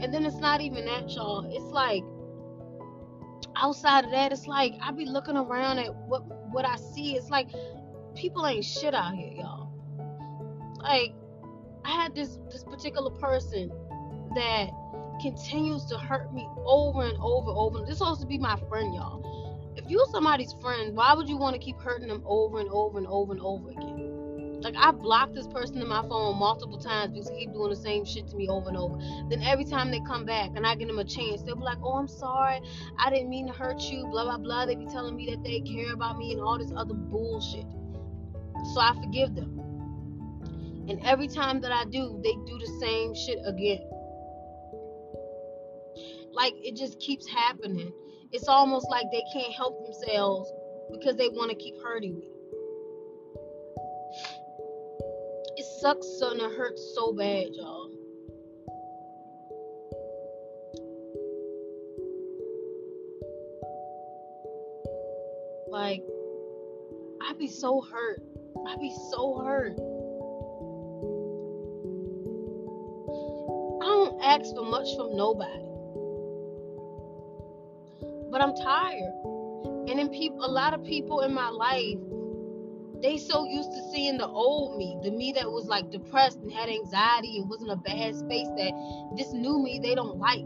and 0.00 0.12
then 0.12 0.26
it's 0.26 0.36
not 0.36 0.60
even 0.60 0.84
that 0.84 1.10
y'all. 1.14 1.46
It's 1.50 1.72
like 1.72 2.04
outside 3.56 4.04
of 4.04 4.10
that 4.10 4.32
it's 4.32 4.46
like 4.46 4.74
i 4.82 4.90
be 4.90 5.06
looking 5.06 5.36
around 5.36 5.78
at 5.78 5.94
what 5.94 6.22
what 6.52 6.64
i 6.64 6.76
see 6.76 7.16
it's 7.16 7.30
like 7.30 7.48
people 8.14 8.46
ain't 8.46 8.64
shit 8.64 8.94
out 8.94 9.14
here 9.14 9.32
y'all 9.34 9.70
like 10.82 11.12
I 11.86 11.90
had 11.90 12.14
this 12.14 12.38
this 12.50 12.64
particular 12.64 13.10
person 13.10 13.70
that 14.34 14.70
continues 15.22 15.84
to 15.86 15.96
hurt 15.96 16.34
me 16.34 16.46
over 16.64 17.04
and 17.04 17.16
over 17.20 17.50
and 17.50 17.58
over. 17.58 17.80
This 17.80 17.92
is 17.92 17.98
supposed 17.98 18.20
to 18.22 18.26
be 18.26 18.38
my 18.38 18.56
friend, 18.68 18.92
y'all. 18.92 19.72
If 19.76 19.88
you're 19.88 20.06
somebody's 20.10 20.54
friend, 20.60 20.96
why 20.96 21.14
would 21.14 21.28
you 21.28 21.36
want 21.36 21.54
to 21.54 21.60
keep 21.60 21.78
hurting 21.78 22.08
them 22.08 22.22
over 22.26 22.58
and 22.58 22.68
over 22.70 22.98
and 22.98 23.06
over 23.06 23.32
and 23.32 23.40
over 23.40 23.70
again? 23.70 23.95
Like 24.66 24.74
I 24.76 24.90
blocked 24.90 25.34
this 25.36 25.46
person 25.46 25.80
in 25.80 25.86
my 25.86 26.02
phone 26.08 26.40
multiple 26.40 26.76
times 26.76 27.12
because 27.12 27.28
they 27.28 27.38
keep 27.38 27.52
doing 27.52 27.70
the 27.70 27.76
same 27.76 28.04
shit 28.04 28.26
to 28.26 28.36
me 28.36 28.48
over 28.48 28.68
and 28.68 28.76
over. 28.76 28.98
Then 29.30 29.40
every 29.44 29.64
time 29.64 29.92
they 29.92 30.00
come 30.00 30.24
back 30.24 30.50
and 30.56 30.66
I 30.66 30.74
give 30.74 30.88
them 30.88 30.98
a 30.98 31.04
chance, 31.04 31.40
they'll 31.42 31.54
be 31.54 31.62
like, 31.62 31.78
"Oh, 31.84 31.92
I'm 31.92 32.08
sorry, 32.08 32.60
I 32.98 33.08
didn't 33.10 33.30
mean 33.30 33.46
to 33.46 33.52
hurt 33.52 33.80
you." 33.82 34.04
Blah 34.08 34.24
blah 34.24 34.38
blah. 34.38 34.66
They 34.66 34.74
be 34.74 34.86
telling 34.86 35.14
me 35.14 35.26
that 35.30 35.44
they 35.44 35.60
care 35.60 35.92
about 35.92 36.18
me 36.18 36.32
and 36.32 36.40
all 36.40 36.58
this 36.58 36.72
other 36.76 36.94
bullshit. 36.94 37.64
So 38.74 38.80
I 38.80 38.92
forgive 39.00 39.36
them. 39.36 39.56
And 40.88 40.98
every 41.04 41.28
time 41.28 41.60
that 41.60 41.70
I 41.70 41.84
do, 41.84 42.20
they 42.24 42.32
do 42.32 42.58
the 42.58 42.78
same 42.80 43.14
shit 43.14 43.38
again. 43.46 43.88
Like 46.32 46.54
it 46.56 46.74
just 46.74 46.98
keeps 46.98 47.28
happening. 47.28 47.92
It's 48.32 48.48
almost 48.48 48.90
like 48.90 49.06
they 49.12 49.22
can't 49.32 49.52
help 49.52 49.80
themselves 49.84 50.50
because 50.90 51.14
they 51.14 51.28
want 51.28 51.52
to 51.52 51.56
keep 51.56 51.80
hurting 51.84 52.18
me. 52.18 52.35
Sucks 55.86 56.20
and 56.20 56.40
it 56.40 56.52
hurts 56.56 56.94
so 56.96 57.12
bad, 57.12 57.46
y'all. 57.52 57.88
Like, 65.70 66.02
I 67.22 67.34
be 67.34 67.46
so 67.46 67.80
hurt. 67.80 68.20
I 68.66 68.76
be 68.78 68.92
so 69.12 69.38
hurt. 69.44 69.78
I 73.80 73.86
don't 73.86 74.20
ask 74.24 74.56
for 74.56 74.64
much 74.64 74.88
from 74.96 75.16
nobody. 75.16 75.68
But 78.32 78.40
I'm 78.40 78.56
tired. 78.56 79.14
And 79.88 80.00
then 80.00 80.08
people 80.08 80.44
a 80.44 80.50
lot 80.50 80.74
of 80.74 80.82
people 80.82 81.20
in 81.20 81.32
my 81.32 81.50
life, 81.50 81.98
they 83.02 83.18
so 83.18 83.44
used 83.44 83.72
to 83.72 83.80
seeing 83.92 84.18
the 84.18 84.26
old 84.26 84.78
me, 84.78 84.96
the 85.02 85.10
me 85.10 85.32
that 85.32 85.50
was 85.50 85.66
like 85.66 85.90
depressed 85.90 86.38
and 86.38 86.52
had 86.52 86.68
anxiety 86.68 87.38
and 87.38 87.48
was 87.48 87.62
in 87.62 87.70
a 87.70 87.76
bad 87.76 88.14
space 88.14 88.48
that 88.56 88.72
this 89.16 89.32
new 89.32 89.62
me 89.62 89.80
they 89.82 89.94
don't 89.94 90.18
like. 90.18 90.44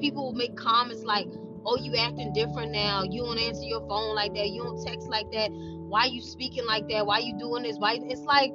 People 0.00 0.24
will 0.24 0.32
make 0.32 0.56
comments 0.56 1.04
like, 1.04 1.26
oh, 1.64 1.76
you 1.76 1.94
acting 1.96 2.32
different 2.32 2.72
now. 2.72 3.02
You 3.02 3.22
don't 3.22 3.38
answer 3.38 3.62
your 3.62 3.86
phone 3.88 4.14
like 4.14 4.34
that. 4.34 4.50
You 4.50 4.62
don't 4.62 4.84
text 4.84 5.08
like 5.08 5.30
that. 5.32 5.50
Why 5.52 6.06
you 6.06 6.20
speaking 6.22 6.66
like 6.66 6.88
that? 6.88 7.06
Why 7.06 7.18
you 7.18 7.38
doing 7.38 7.62
this? 7.62 7.76
Why 7.78 7.98
it's 8.02 8.22
like 8.22 8.52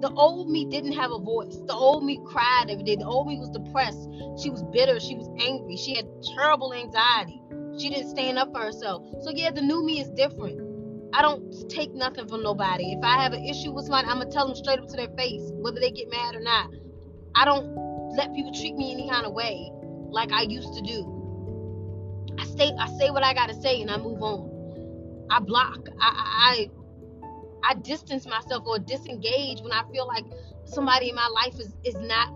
the 0.00 0.12
old 0.14 0.48
me 0.48 0.66
didn't 0.66 0.92
have 0.92 1.10
a 1.10 1.18
voice. 1.18 1.58
The 1.66 1.74
old 1.74 2.04
me 2.04 2.20
cried 2.24 2.66
every 2.68 2.84
day. 2.84 2.96
The 2.96 3.06
old 3.06 3.26
me 3.26 3.38
was 3.38 3.50
depressed. 3.50 4.08
She 4.42 4.50
was 4.50 4.62
bitter. 4.72 5.00
She 5.00 5.16
was 5.16 5.28
angry. 5.40 5.76
She 5.76 5.96
had 5.96 6.06
terrible 6.36 6.72
anxiety. 6.72 7.42
She 7.78 7.90
didn't 7.90 8.10
stand 8.10 8.38
up 8.38 8.52
for 8.52 8.60
herself. 8.60 9.02
So 9.22 9.30
yeah, 9.34 9.50
the 9.50 9.62
new 9.62 9.84
me 9.84 10.00
is 10.00 10.08
different. 10.10 10.65
I 11.16 11.22
don't 11.22 11.70
take 11.70 11.94
nothing 11.94 12.28
from 12.28 12.42
nobody. 12.42 12.92
If 12.92 13.02
I 13.02 13.22
have 13.22 13.32
an 13.32 13.42
issue 13.42 13.72
with 13.72 13.86
somebody, 13.86 14.06
I'm 14.06 14.18
gonna 14.18 14.30
tell 14.30 14.46
them 14.46 14.54
straight 14.54 14.78
up 14.78 14.86
to 14.88 14.96
their 14.96 15.08
face, 15.16 15.50
whether 15.62 15.80
they 15.80 15.90
get 15.90 16.10
mad 16.10 16.34
or 16.34 16.40
not. 16.40 16.68
I 17.34 17.46
don't 17.46 17.74
let 18.14 18.34
people 18.34 18.52
treat 18.52 18.76
me 18.76 18.92
any 18.92 19.08
kind 19.08 19.24
of 19.24 19.32
way 19.32 19.70
like 20.10 20.30
I 20.30 20.42
used 20.42 20.74
to 20.74 20.82
do. 20.82 22.36
I 22.38 22.44
say 22.44 22.70
I 22.78 22.88
say 22.98 23.08
what 23.10 23.22
I 23.22 23.32
gotta 23.32 23.54
say 23.54 23.80
and 23.80 23.90
I 23.90 23.96
move 23.96 24.20
on. 24.20 25.26
I 25.30 25.40
block. 25.40 25.78
I 25.98 26.68
I, 27.64 27.70
I 27.70 27.74
distance 27.76 28.26
myself 28.26 28.64
or 28.66 28.78
disengage 28.78 29.62
when 29.62 29.72
I 29.72 29.84
feel 29.90 30.06
like 30.06 30.26
somebody 30.66 31.08
in 31.08 31.14
my 31.14 31.28
life 31.28 31.58
is 31.58 31.72
is 31.82 31.94
not 31.94 32.28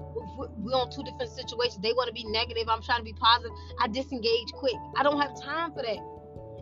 we're 0.56 0.72
on 0.72 0.90
two 0.90 1.02
different 1.02 1.30
situations. 1.32 1.82
They 1.82 1.92
want 1.92 2.08
to 2.08 2.14
be 2.14 2.25
negative. 2.25 2.64
I'm 2.66 2.80
trying 2.80 3.00
to 3.00 3.04
be 3.04 3.12
positive. 3.12 3.52
I 3.78 3.88
disengage 3.88 4.52
quick. 4.54 4.76
I 4.96 5.02
don't 5.02 5.20
have 5.20 5.38
time 5.38 5.70
for 5.72 5.82
that. 5.82 5.99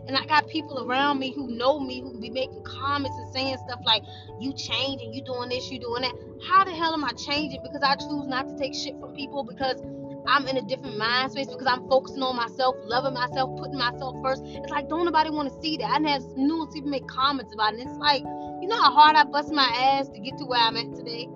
And 0.09 0.17
I 0.17 0.25
got 0.25 0.47
people 0.47 0.83
around 0.89 1.19
me 1.19 1.31
who 1.31 1.55
know 1.55 1.79
me 1.79 2.01
who 2.01 2.19
be 2.19 2.31
making 2.31 2.63
comments 2.63 3.15
and 3.15 3.31
saying 3.31 3.57
stuff 3.67 3.79
like, 3.85 4.01
you 4.39 4.51
changing, 4.53 5.13
you 5.13 5.23
doing 5.23 5.49
this, 5.49 5.69
you 5.69 5.79
doing 5.79 6.01
that. 6.01 6.15
How 6.49 6.63
the 6.63 6.71
hell 6.71 6.95
am 6.95 7.05
I 7.05 7.11
changing? 7.11 7.61
Because 7.61 7.83
I 7.83 7.93
choose 7.93 8.25
not 8.25 8.47
to 8.47 8.57
take 8.57 8.73
shit 8.73 8.99
from 8.99 9.13
people 9.13 9.43
because 9.43 9.79
I'm 10.25 10.47
in 10.47 10.57
a 10.57 10.63
different 10.63 10.97
mind 10.97 11.31
space 11.31 11.45
because 11.45 11.67
I'm 11.67 11.87
focusing 11.87 12.23
on 12.23 12.35
myself, 12.35 12.75
loving 12.85 13.13
myself, 13.13 13.55
putting 13.59 13.77
myself 13.77 14.15
first. 14.23 14.41
It's 14.45 14.71
like 14.71 14.89
don't 14.89 15.05
nobody 15.05 15.29
want 15.29 15.53
to 15.53 15.61
see 15.61 15.77
that. 15.77 15.85
I 15.85 16.09
have 16.09 16.23
numerous 16.35 16.73
people 16.73 16.89
make 16.89 17.07
comments 17.07 17.53
about 17.53 17.75
it. 17.75 17.81
And 17.81 17.87
it's 17.87 17.99
like, 17.99 18.23
you 18.23 18.67
know 18.67 18.81
how 18.81 18.91
hard 18.91 19.15
I 19.15 19.25
bust 19.25 19.53
my 19.53 19.69
ass 19.77 20.09
to 20.09 20.19
get 20.19 20.39
to 20.39 20.45
where 20.45 20.59
I'm 20.59 20.75
at 20.75 20.95
today? 20.95 21.29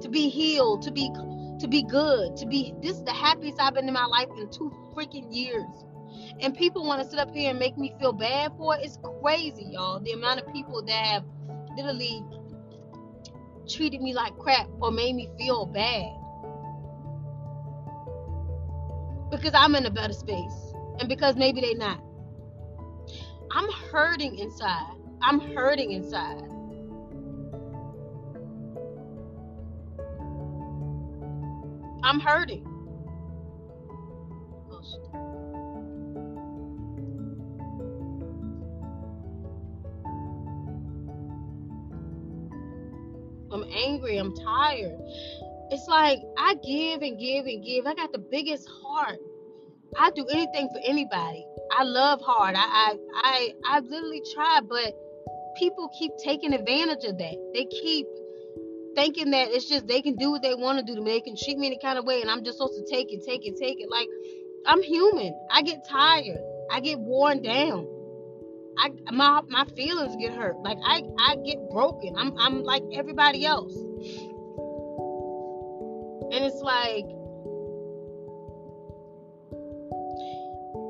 To 0.00 0.08
be 0.08 0.30
healed, 0.30 0.80
to 0.84 0.90
be 0.90 1.12
to 1.60 1.68
be 1.68 1.82
good, 1.82 2.38
to 2.38 2.46
be 2.46 2.72
this 2.80 2.96
is 2.96 3.04
the 3.04 3.12
happiest 3.12 3.60
I've 3.60 3.74
been 3.74 3.86
in 3.86 3.92
my 3.92 4.06
life 4.06 4.28
in 4.38 4.48
two 4.50 4.72
freaking 4.96 5.26
years. 5.30 5.68
And 6.40 6.56
people 6.56 6.84
want 6.84 7.02
to 7.02 7.08
sit 7.08 7.18
up 7.18 7.34
here 7.34 7.50
and 7.50 7.58
make 7.58 7.76
me 7.78 7.94
feel 7.98 8.12
bad 8.12 8.52
for 8.56 8.76
it. 8.76 8.84
It's 8.84 8.98
crazy, 9.22 9.66
y'all. 9.70 10.00
The 10.00 10.12
amount 10.12 10.40
of 10.40 10.52
people 10.52 10.82
that 10.82 11.06
have 11.06 11.24
literally 11.76 12.22
treated 13.68 14.00
me 14.00 14.12
like 14.14 14.36
crap 14.38 14.68
or 14.80 14.90
made 14.90 15.14
me 15.14 15.28
feel 15.38 15.66
bad. 15.66 16.22
because 19.32 19.54
I'm 19.54 19.74
in 19.74 19.86
a 19.86 19.90
better 19.90 20.12
space 20.12 20.74
and 21.00 21.08
because 21.08 21.36
maybe 21.36 21.62
they 21.62 21.74
not. 21.74 22.00
I'm 23.50 23.68
hurting 23.90 24.38
inside. 24.38 24.94
I'm 25.22 25.40
hurting 25.40 25.92
inside. 25.92 26.42
I'm 32.04 32.20
hurting. 32.20 32.71
I'm 44.10 44.34
tired. 44.36 44.98
It's 45.70 45.86
like 45.88 46.20
I 46.36 46.54
give 46.66 47.02
and 47.02 47.18
give 47.18 47.46
and 47.46 47.64
give. 47.64 47.86
I 47.86 47.94
got 47.94 48.12
the 48.12 48.18
biggest 48.18 48.68
heart. 48.82 49.18
I 49.98 50.10
do 50.10 50.26
anything 50.26 50.68
for 50.68 50.80
anybody. 50.84 51.46
I 51.70 51.84
love 51.84 52.20
hard. 52.20 52.54
I 52.56 52.60
I 52.62 52.96
I, 53.14 53.54
I 53.66 53.80
literally 53.80 54.22
try, 54.34 54.60
but 54.68 54.94
people 55.56 55.88
keep 55.98 56.12
taking 56.22 56.52
advantage 56.52 57.04
of 57.04 57.18
that. 57.18 57.50
They 57.54 57.64
keep 57.66 58.06
thinking 58.94 59.30
that 59.30 59.48
it's 59.50 59.68
just 59.68 59.86
they 59.86 60.02
can 60.02 60.16
do 60.16 60.30
what 60.30 60.42
they 60.42 60.54
want 60.54 60.78
to 60.78 60.84
do 60.84 60.94
to 60.94 61.00
me. 61.00 61.12
They 61.12 61.20
can 61.20 61.36
treat 61.36 61.58
me 61.58 61.68
any 61.68 61.78
kind 61.80 61.98
of 61.98 62.04
way, 62.04 62.20
and 62.20 62.30
I'm 62.30 62.44
just 62.44 62.58
supposed 62.58 62.74
to 62.74 62.94
take 62.94 63.12
it, 63.12 63.24
take 63.26 63.46
it, 63.46 63.56
take 63.56 63.80
it. 63.80 63.88
Like 63.90 64.08
I'm 64.66 64.82
human. 64.82 65.34
I 65.50 65.62
get 65.62 65.86
tired. 65.88 66.40
I 66.70 66.80
get 66.80 66.98
worn 66.98 67.42
down. 67.42 67.86
I 68.78 68.90
my 69.12 69.42
my 69.48 69.64
feelings 69.76 70.16
get 70.16 70.34
hurt. 70.34 70.58
Like 70.58 70.78
I 70.84 71.02
I 71.18 71.36
get 71.36 71.58
broken. 71.70 72.14
I'm 72.16 72.36
I'm 72.38 72.62
like 72.62 72.82
everybody 72.94 73.44
else. 73.46 73.74
And 76.32 76.44
it's 76.44 76.60
like 76.62 77.04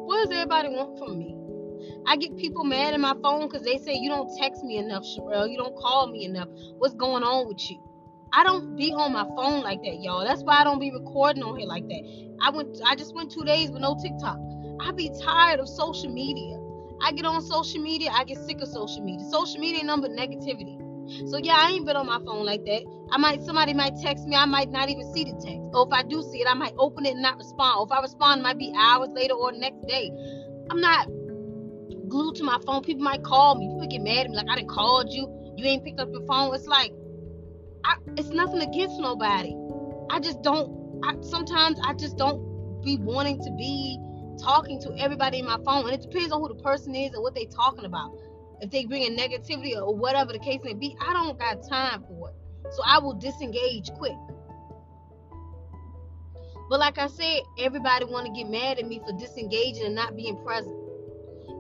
what 0.06 0.24
does 0.24 0.32
everybody 0.32 0.68
want 0.68 0.98
from 0.98 1.18
me? 1.18 1.34
I 2.06 2.16
get 2.16 2.36
people 2.36 2.64
mad 2.64 2.94
in 2.94 3.00
my 3.00 3.14
phone 3.22 3.48
because 3.48 3.64
they 3.64 3.78
say 3.78 3.94
you 3.94 4.08
don't 4.08 4.30
text 4.38 4.62
me 4.62 4.76
enough, 4.76 5.04
Cherelle. 5.04 5.50
You 5.50 5.56
don't 5.56 5.74
call 5.76 6.06
me 6.12 6.24
enough. 6.24 6.48
What's 6.78 6.94
going 6.94 7.22
on 7.22 7.48
with 7.48 7.70
you? 7.70 7.80
I 8.32 8.44
don't 8.44 8.76
be 8.76 8.92
on 8.92 9.12
my 9.12 9.24
phone 9.36 9.62
like 9.62 9.82
that, 9.82 10.00
y'all. 10.00 10.24
That's 10.24 10.42
why 10.42 10.60
I 10.60 10.64
don't 10.64 10.78
be 10.78 10.90
recording 10.90 11.42
on 11.42 11.56
here 11.56 11.66
like 11.66 11.86
that. 11.88 12.36
I 12.40 12.50
went 12.50 12.78
I 12.84 12.94
just 12.94 13.14
went 13.14 13.32
two 13.32 13.44
days 13.44 13.70
with 13.70 13.82
no 13.82 13.98
TikTok. 14.02 14.38
I 14.80 14.92
be 14.92 15.10
tired 15.22 15.60
of 15.60 15.68
social 15.68 16.12
media. 16.12 16.58
I 17.02 17.12
get 17.12 17.24
on 17.24 17.40
social 17.42 17.82
media, 17.82 18.10
I 18.12 18.24
get 18.24 18.38
sick 18.38 18.60
of 18.60 18.68
social 18.68 19.02
media. 19.02 19.26
Social 19.30 19.60
media 19.60 19.84
number 19.84 20.08
negativity. 20.08 20.81
So 21.26 21.38
yeah, 21.38 21.56
I 21.56 21.70
ain't 21.70 21.86
been 21.86 21.96
on 21.96 22.06
my 22.06 22.18
phone 22.24 22.44
like 22.44 22.64
that. 22.64 22.82
I 23.10 23.18
might 23.18 23.42
somebody 23.42 23.74
might 23.74 23.94
text 24.02 24.26
me, 24.26 24.36
I 24.36 24.46
might 24.46 24.70
not 24.70 24.88
even 24.88 25.12
see 25.12 25.24
the 25.24 25.32
text. 25.32 25.70
Or 25.74 25.86
if 25.86 25.92
I 25.92 26.02
do 26.02 26.22
see 26.22 26.40
it, 26.40 26.48
I 26.48 26.54
might 26.54 26.74
open 26.78 27.06
it 27.06 27.12
and 27.12 27.22
not 27.22 27.36
respond. 27.36 27.78
Or 27.78 27.86
if 27.86 27.92
I 27.92 28.00
respond, 28.00 28.40
it 28.40 28.44
might 28.44 28.58
be 28.58 28.72
hours 28.76 29.10
later 29.10 29.34
or 29.34 29.52
next 29.52 29.86
day. 29.86 30.10
I'm 30.70 30.80
not 30.80 31.06
glued 32.08 32.36
to 32.36 32.44
my 32.44 32.58
phone. 32.66 32.82
People 32.82 33.02
might 33.02 33.22
call 33.22 33.56
me. 33.56 33.68
People 33.68 33.86
get 33.88 34.02
mad 34.02 34.26
at 34.26 34.30
me 34.30 34.36
like 34.36 34.48
I 34.50 34.56
didn't 34.56 34.70
called 34.70 35.12
you. 35.12 35.54
You 35.56 35.66
ain't 35.66 35.84
picked 35.84 36.00
up 36.00 36.08
your 36.10 36.24
phone. 36.26 36.54
It's 36.54 36.66
like 36.66 36.92
I, 37.84 37.96
it's 38.16 38.28
nothing 38.28 38.60
against 38.60 39.00
nobody. 39.00 39.54
I 40.10 40.20
just 40.20 40.42
don't. 40.42 41.00
I, 41.04 41.16
sometimes 41.20 41.78
I 41.84 41.94
just 41.94 42.16
don't 42.16 42.82
be 42.82 42.96
wanting 42.96 43.42
to 43.42 43.50
be 43.52 43.98
talking 44.40 44.80
to 44.80 44.94
everybody 44.98 45.40
in 45.40 45.46
my 45.46 45.58
phone, 45.64 45.84
and 45.84 45.94
it 45.94 46.02
depends 46.02 46.32
on 46.32 46.40
who 46.40 46.48
the 46.48 46.62
person 46.62 46.94
is 46.94 47.12
and 47.12 47.22
what 47.22 47.34
they 47.34 47.46
talking 47.46 47.84
about. 47.84 48.12
If 48.62 48.70
they 48.70 48.84
bring 48.84 49.02
in 49.02 49.16
negativity 49.16 49.74
or 49.74 49.92
whatever 49.92 50.32
the 50.32 50.38
case 50.38 50.60
may 50.62 50.74
be, 50.74 50.96
I 51.00 51.12
don't 51.12 51.36
got 51.36 51.68
time 51.68 52.04
for 52.04 52.30
it. 52.30 52.36
So 52.72 52.82
I 52.86 53.00
will 53.00 53.14
disengage 53.14 53.90
quick. 53.98 54.14
But 56.70 56.78
like 56.78 56.96
I 56.96 57.08
said, 57.08 57.40
everybody 57.58 58.04
want 58.04 58.26
to 58.26 58.32
get 58.32 58.48
mad 58.48 58.78
at 58.78 58.86
me 58.86 59.00
for 59.04 59.18
disengaging 59.18 59.84
and 59.84 59.96
not 59.96 60.14
being 60.14 60.36
present. 60.44 60.76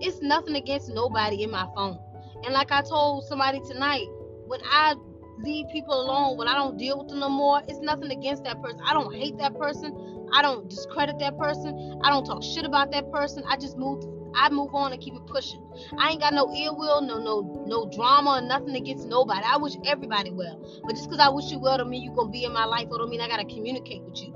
It's 0.00 0.22
nothing 0.22 0.54
against 0.54 0.90
nobody 0.90 1.42
in 1.42 1.50
my 1.50 1.66
phone. 1.74 1.98
And 2.44 2.54
like 2.54 2.70
I 2.70 2.82
told 2.82 3.24
somebody 3.24 3.60
tonight, 3.66 4.06
when 4.46 4.60
I 4.64 4.94
leave 5.38 5.66
people 5.72 6.00
alone, 6.00 6.38
when 6.38 6.46
I 6.46 6.54
don't 6.54 6.78
deal 6.78 7.00
with 7.00 7.08
them 7.08 7.18
no 7.18 7.28
more, 7.28 7.62
it's 7.66 7.80
nothing 7.80 8.12
against 8.12 8.44
that 8.44 8.62
person. 8.62 8.80
I 8.86 8.92
don't 8.92 9.12
hate 9.12 9.36
that 9.38 9.58
person. 9.58 10.28
I 10.32 10.40
don't 10.40 10.70
discredit 10.70 11.18
that 11.18 11.36
person. 11.36 12.00
I 12.04 12.10
don't 12.10 12.24
talk 12.24 12.44
shit 12.44 12.64
about 12.64 12.92
that 12.92 13.10
person. 13.10 13.42
I 13.48 13.56
just 13.56 13.76
move 13.76 14.04
I 14.34 14.48
move 14.50 14.74
on 14.74 14.92
and 14.92 15.00
keep 15.00 15.14
it 15.14 15.26
pushing. 15.26 15.62
I 15.98 16.10
ain't 16.10 16.20
got 16.20 16.34
no 16.34 16.52
ill 16.54 16.76
will, 16.76 17.02
no 17.02 17.18
no 17.18 17.64
no 17.66 17.90
drama 17.90 18.38
or 18.38 18.40
nothing 18.40 18.76
against 18.76 19.06
nobody. 19.06 19.42
I 19.44 19.56
wish 19.56 19.74
everybody 19.84 20.30
well. 20.30 20.60
But 20.84 20.96
just 20.96 21.08
because 21.08 21.20
I 21.20 21.28
wish 21.28 21.50
you 21.50 21.58
well 21.58 21.78
don't 21.78 21.90
mean 21.90 22.02
you 22.02 22.12
gonna 22.14 22.30
be 22.30 22.44
in 22.44 22.52
my 22.52 22.64
life 22.64 22.88
or 22.90 22.98
don't 22.98 23.10
mean 23.10 23.20
I 23.20 23.28
gotta 23.28 23.44
communicate 23.44 24.02
with 24.02 24.20
you. 24.22 24.34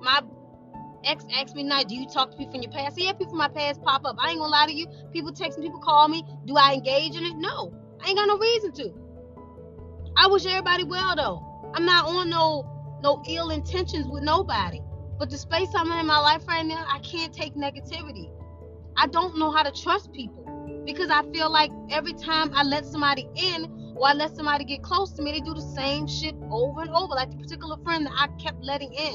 My 0.00 0.22
ex 1.04 1.24
asked 1.32 1.54
me 1.54 1.62
tonight, 1.62 1.88
do 1.88 1.96
you 1.96 2.06
talk 2.06 2.30
to 2.30 2.36
people 2.36 2.52
from 2.52 2.62
your 2.62 2.72
past? 2.72 2.98
yeah, 2.98 3.12
people 3.12 3.30
from 3.30 3.38
my 3.38 3.48
past 3.48 3.82
pop 3.82 4.04
up. 4.04 4.16
I 4.18 4.30
ain't 4.30 4.38
gonna 4.38 4.50
lie 4.50 4.66
to 4.66 4.74
you. 4.74 4.86
People 5.12 5.32
text 5.32 5.58
me, 5.58 5.66
people 5.66 5.80
call 5.80 6.08
me. 6.08 6.24
Do 6.46 6.56
I 6.56 6.74
engage 6.74 7.16
in 7.16 7.24
it? 7.24 7.36
No. 7.36 7.72
I 8.02 8.08
ain't 8.08 8.18
got 8.18 8.26
no 8.28 8.38
reason 8.38 8.72
to. 8.72 8.94
I 10.16 10.26
wish 10.26 10.46
everybody 10.46 10.84
well 10.84 11.16
though. 11.16 11.70
I'm 11.74 11.84
not 11.84 12.06
on 12.06 12.30
no 12.30 12.66
no 13.02 13.22
ill 13.28 13.50
intentions 13.50 14.06
with 14.08 14.22
nobody. 14.22 14.80
But 15.18 15.30
the 15.30 15.38
space 15.38 15.68
I'm 15.74 15.90
in 15.90 15.98
in 15.98 16.06
my 16.06 16.18
life 16.18 16.46
right 16.46 16.64
now, 16.64 16.86
I 16.88 17.00
can't 17.00 17.32
take 17.32 17.54
negativity. 17.54 18.30
I 18.98 19.06
don't 19.06 19.38
know 19.38 19.52
how 19.52 19.62
to 19.62 19.70
trust 19.70 20.12
people 20.12 20.82
because 20.84 21.08
I 21.08 21.22
feel 21.30 21.50
like 21.50 21.70
every 21.90 22.14
time 22.14 22.50
I 22.52 22.64
let 22.64 22.84
somebody 22.84 23.28
in 23.36 23.94
or 23.94 24.08
I 24.08 24.12
let 24.12 24.34
somebody 24.34 24.64
get 24.64 24.82
close 24.82 25.12
to 25.12 25.22
me, 25.22 25.30
they 25.32 25.40
do 25.40 25.54
the 25.54 25.72
same 25.76 26.08
shit 26.08 26.34
over 26.50 26.80
and 26.80 26.90
over. 26.90 27.14
Like 27.14 27.30
the 27.30 27.36
particular 27.36 27.76
friend 27.84 28.06
that 28.06 28.12
I 28.16 28.26
kept 28.42 28.62
letting 28.62 28.92
in. 28.92 29.14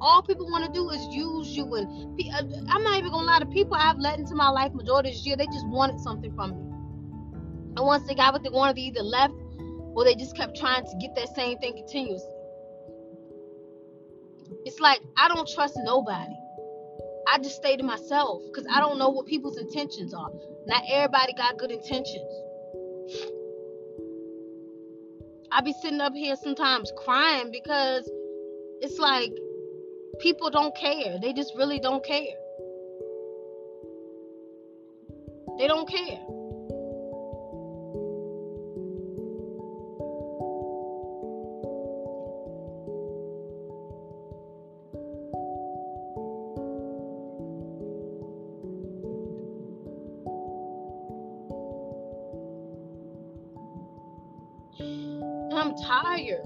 All 0.00 0.22
people 0.22 0.46
want 0.50 0.64
to 0.64 0.72
do 0.72 0.88
is 0.88 1.14
use 1.14 1.54
you, 1.54 1.74
and 1.74 1.86
uh, 2.32 2.72
I'm 2.72 2.82
not 2.82 2.96
even 2.96 3.10
gonna 3.10 3.26
lie. 3.26 3.40
The 3.40 3.46
people 3.46 3.74
I've 3.74 3.98
let 3.98 4.18
into 4.18 4.34
my 4.34 4.48
life 4.48 4.72
majority 4.72 5.10
of 5.10 5.14
this 5.14 5.26
year, 5.26 5.36
they 5.36 5.44
just 5.44 5.66
wanted 5.66 6.00
something 6.00 6.34
from 6.34 6.52
me. 6.52 6.70
And 7.76 7.86
once 7.86 8.06
they 8.08 8.14
got 8.14 8.32
what 8.32 8.42
they 8.42 8.48
wanted, 8.48 8.76
they 8.76 8.82
either 8.82 9.02
left 9.02 9.34
or 9.94 10.04
they 10.04 10.14
just 10.14 10.34
kept 10.34 10.56
trying 10.56 10.84
to 10.84 10.96
get 10.98 11.14
that 11.16 11.34
same 11.34 11.58
thing 11.58 11.74
continuously. 11.74 12.32
It's 14.64 14.80
like 14.80 15.00
I 15.18 15.28
don't 15.28 15.48
trust 15.48 15.78
nobody. 15.84 16.32
I 17.32 17.38
just 17.38 17.56
stay 17.56 17.76
to 17.76 17.84
myself 17.84 18.42
because 18.46 18.66
I 18.72 18.80
don't 18.80 18.98
know 18.98 19.10
what 19.10 19.26
people's 19.26 19.56
intentions 19.56 20.12
are. 20.12 20.30
Not 20.66 20.82
everybody 20.90 21.32
got 21.34 21.58
good 21.58 21.70
intentions. 21.70 22.28
I 25.52 25.60
be 25.62 25.72
sitting 25.80 26.00
up 26.00 26.12
here 26.14 26.34
sometimes 26.36 26.92
crying 26.96 27.50
because 27.52 28.10
it's 28.80 28.98
like 28.98 29.32
people 30.20 30.50
don't 30.50 30.74
care. 30.76 31.18
They 31.20 31.32
just 31.32 31.52
really 31.56 31.78
don't 31.78 32.04
care. 32.04 32.34
They 35.58 35.68
don't 35.68 35.88
care. 35.88 36.18
I'm 54.80 55.74
tired. 55.84 56.42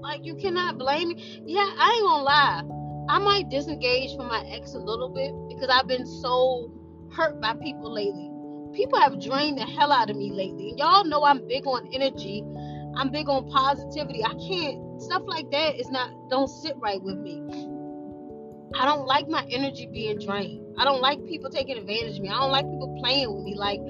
Like 0.00 0.24
you 0.24 0.36
cannot 0.36 0.78
blame 0.78 1.08
me. 1.08 1.42
Yeah, 1.44 1.68
I 1.78 1.94
ain't 1.94 2.02
gonna 2.02 2.22
lie. 2.22 2.62
I 3.08 3.18
might 3.18 3.48
disengage 3.50 4.16
from 4.16 4.28
my 4.28 4.44
ex 4.48 4.74
a 4.74 4.78
little 4.78 5.08
bit 5.08 5.32
because 5.48 5.68
I've 5.70 5.86
been 5.86 6.06
so 6.06 6.72
hurt 7.12 7.40
by 7.40 7.54
people 7.54 7.92
lately. 7.92 8.30
People 8.76 9.00
have 9.00 9.20
drained 9.20 9.58
the 9.58 9.64
hell 9.64 9.92
out 9.92 10.10
of 10.10 10.16
me 10.16 10.30
lately. 10.32 10.70
And 10.70 10.78
y'all 10.78 11.04
know 11.04 11.24
I'm 11.24 11.46
big 11.46 11.66
on 11.66 11.88
energy. 11.92 12.42
I'm 12.96 13.10
big 13.10 13.28
on 13.28 13.48
positivity. 13.50 14.24
I 14.24 14.34
can't 14.48 15.00
stuff 15.00 15.22
like 15.26 15.50
that 15.50 15.78
is 15.78 15.90
not 15.90 16.10
don't 16.30 16.48
sit 16.48 16.74
right 16.78 17.02
with 17.02 17.18
me. 17.18 17.42
I 18.74 18.84
don't 18.84 19.06
like 19.06 19.28
my 19.28 19.46
energy 19.50 19.88
being 19.90 20.18
drained. 20.18 20.64
I 20.78 20.84
don't 20.84 21.00
like 21.00 21.24
people 21.26 21.50
taking 21.50 21.78
advantage 21.78 22.16
of 22.16 22.22
me. 22.22 22.28
I 22.28 22.40
don't 22.40 22.50
like 22.50 22.66
people 22.66 22.96
playing 23.00 23.34
with 23.34 23.44
me. 23.44 23.54
Like 23.54 23.80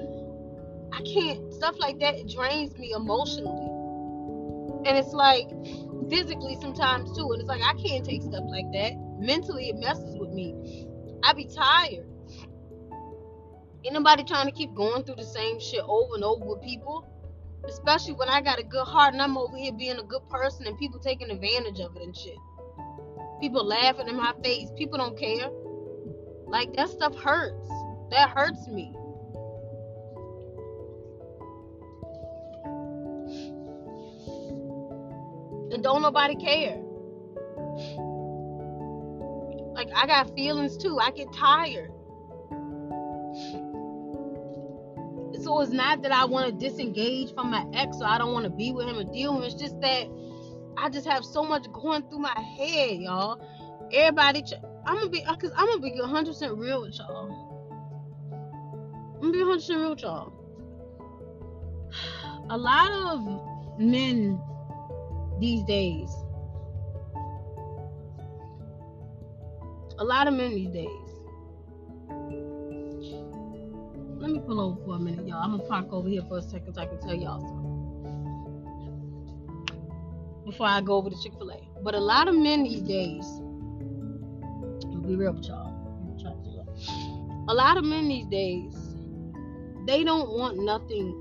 I 0.97 1.01
can't 1.01 1.53
stuff 1.53 1.75
like 1.77 1.99
that 1.99 2.27
drains 2.27 2.75
me 2.75 2.91
emotionally. 2.95 3.69
And 4.87 4.97
it's 4.97 5.13
like 5.13 5.47
physically 6.09 6.57
sometimes 6.59 7.15
too 7.15 7.29
and 7.33 7.41
it's 7.41 7.49
like 7.49 7.61
i 7.61 7.73
can't 7.73 8.03
take 8.03 8.23
stuff 8.23 8.45
like 8.47 8.65
that. 8.73 8.93
Mentally 9.19 9.69
it 9.69 9.75
messes 9.75 10.17
with 10.17 10.31
me. 10.31 10.87
I 11.23 11.33
be 11.33 11.45
tired. 11.45 12.07
Anybody 13.85 14.23
trying 14.23 14.47
to 14.47 14.51
keep 14.51 14.73
going 14.73 15.03
through 15.03 15.17
the 15.17 15.25
same 15.25 15.59
shit 15.59 15.83
over 15.87 16.15
and 16.15 16.23
over 16.23 16.43
with 16.45 16.61
people 16.61 17.05
especially 17.67 18.13
when 18.13 18.29
i 18.29 18.39
got 18.39 18.59
a 18.59 18.63
good 18.63 18.85
heart 18.85 19.13
and 19.13 19.21
i'm 19.21 19.37
over 19.37 19.57
here 19.57 19.73
being 19.73 19.97
a 19.97 20.03
good 20.03 20.21
person 20.29 20.65
and 20.67 20.77
people 20.77 20.99
taking 20.99 21.29
advantage 21.29 21.79
of 21.79 21.95
it 21.95 22.01
and 22.01 22.15
shit. 22.15 22.37
People 23.39 23.63
laughing 23.65 24.07
in 24.07 24.15
my 24.15 24.33
face. 24.43 24.69
People 24.77 24.97
don't 24.97 25.17
care. 25.17 25.49
Like 26.47 26.73
that 26.75 26.89
stuff 26.89 27.15
hurts. 27.15 27.69
That 28.09 28.29
hurts 28.29 28.67
me 28.67 28.95
don't 35.87 36.01
nobody 36.01 36.35
care. 36.35 36.77
Like 39.73 39.87
I 39.95 40.05
got 40.05 40.35
feelings 40.35 40.75
too. 40.75 40.99
I 40.99 41.11
get 41.11 41.31
tired. 41.31 41.91
So 45.41 45.61
it's 45.61 45.71
not 45.71 46.01
that 46.01 46.11
I 46.11 46.25
want 46.25 46.47
to 46.47 46.69
disengage 46.69 47.33
from 47.33 47.51
my 47.51 47.65
ex 47.73 47.97
or 48.01 48.05
I 48.05 48.17
don't 48.17 48.33
want 48.33 48.43
to 48.43 48.49
be 48.49 48.73
with 48.73 48.87
him 48.87 48.97
or 48.97 49.05
deal 49.05 49.33
with 49.33 49.43
him. 49.43 49.47
It's 49.49 49.61
just 49.61 49.79
that 49.79 50.07
I 50.77 50.89
just 50.89 51.07
have 51.07 51.23
so 51.23 51.41
much 51.43 51.71
going 51.71 52.03
through 52.09 52.19
my 52.19 52.37
head, 52.37 52.97
y'all. 52.97 53.41
Everybody, 53.93 54.43
I'm 54.85 54.97
gonna 54.97 55.09
be, 55.09 55.21
cause 55.21 55.51
I'm 55.55 55.67
gonna 55.67 55.79
be 55.79 55.91
100 55.97 56.25
percent 56.25 56.57
real 56.57 56.81
with 56.81 56.99
y'all. 56.99 57.31
I'm 59.15 59.21
gonna 59.21 59.31
be 59.31 59.39
100 59.39 59.55
percent 59.55 59.79
real 59.79 59.91
with 59.91 60.01
y'all. 60.01 60.33
A 62.49 62.57
lot 62.57 62.91
of 62.91 63.79
men 63.79 64.41
these 65.39 65.63
days, 65.63 66.09
a 69.99 70.03
lot 70.03 70.27
of 70.27 70.33
men 70.33 70.55
these 70.55 70.69
days. 70.69 70.89
Let 74.19 74.31
me 74.31 74.39
pull 74.39 74.59
over 74.59 74.83
for 74.83 74.95
a 74.95 74.99
minute, 74.99 75.27
y'all. 75.27 75.43
I'm 75.43 75.51
gonna 75.51 75.63
park 75.69 75.87
over 75.91 76.09
here 76.09 76.23
for 76.27 76.39
a 76.39 76.41
second 76.41 76.73
so 76.73 76.81
I 76.81 76.85
can 76.85 76.99
tell 76.99 77.15
y'all 77.15 77.39
something 77.41 77.67
before 80.45 80.67
I 80.67 80.81
go 80.81 80.95
over 80.95 81.09
to 81.09 81.15
Chick 81.21 81.33
fil 81.37 81.51
A. 81.51 81.59
But 81.83 81.93
a 81.93 81.99
lot 81.99 82.27
of 82.27 82.35
men 82.35 82.63
these 82.63 82.81
days, 82.81 83.25
I'll 84.85 85.01
be 85.01 85.15
real 85.15 85.33
with 85.33 85.45
y'all. 85.45 85.77
A 87.49 87.53
lot 87.53 87.77
of 87.77 87.85
men 87.85 88.09
these 88.09 88.25
days, 88.25 88.75
they 89.85 90.03
don't 90.03 90.31
want 90.37 90.57
nothing. 90.57 91.15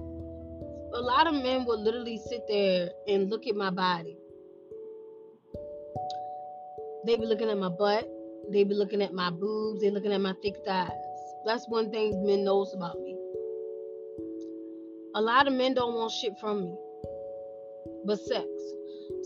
A 0.95 1.01
lot 1.01 1.27
of 1.27 1.35
men 1.35 1.65
will 1.65 1.81
literally 1.83 2.19
sit 2.29 2.43
there 2.49 2.91
and 3.09 3.31
look 3.31 3.47
at 3.47 3.55
my 3.55 3.71
body. 3.71 4.17
They 7.07 7.17
be 7.17 7.27
looking 7.27 7.49
at 7.51 7.59
my 7.59 7.69
butt. 7.69 8.09
They 8.51 8.65
be 8.65 8.75
looking 8.75 9.03
at 9.03 9.13
my 9.13 9.31
boobs. 9.31 9.81
They 9.81 9.91
looking 9.91 10.13
at 10.13 10.21
my 10.21 10.35
thick 10.43 10.55
thighs. 10.67 10.91
That's 11.45 11.67
one 11.69 11.91
thing 11.91 12.25
men 12.27 12.45
knows 12.45 12.73
about 12.75 12.99
me. 13.01 13.17
A 15.15 15.21
lot 15.21 15.47
of 15.47 15.55
men 15.55 15.75
don't 15.75 15.95
want 15.95 16.13
shit 16.13 16.33
from 16.41 16.65
me, 16.65 16.77
but 18.05 18.19
sex 18.19 18.47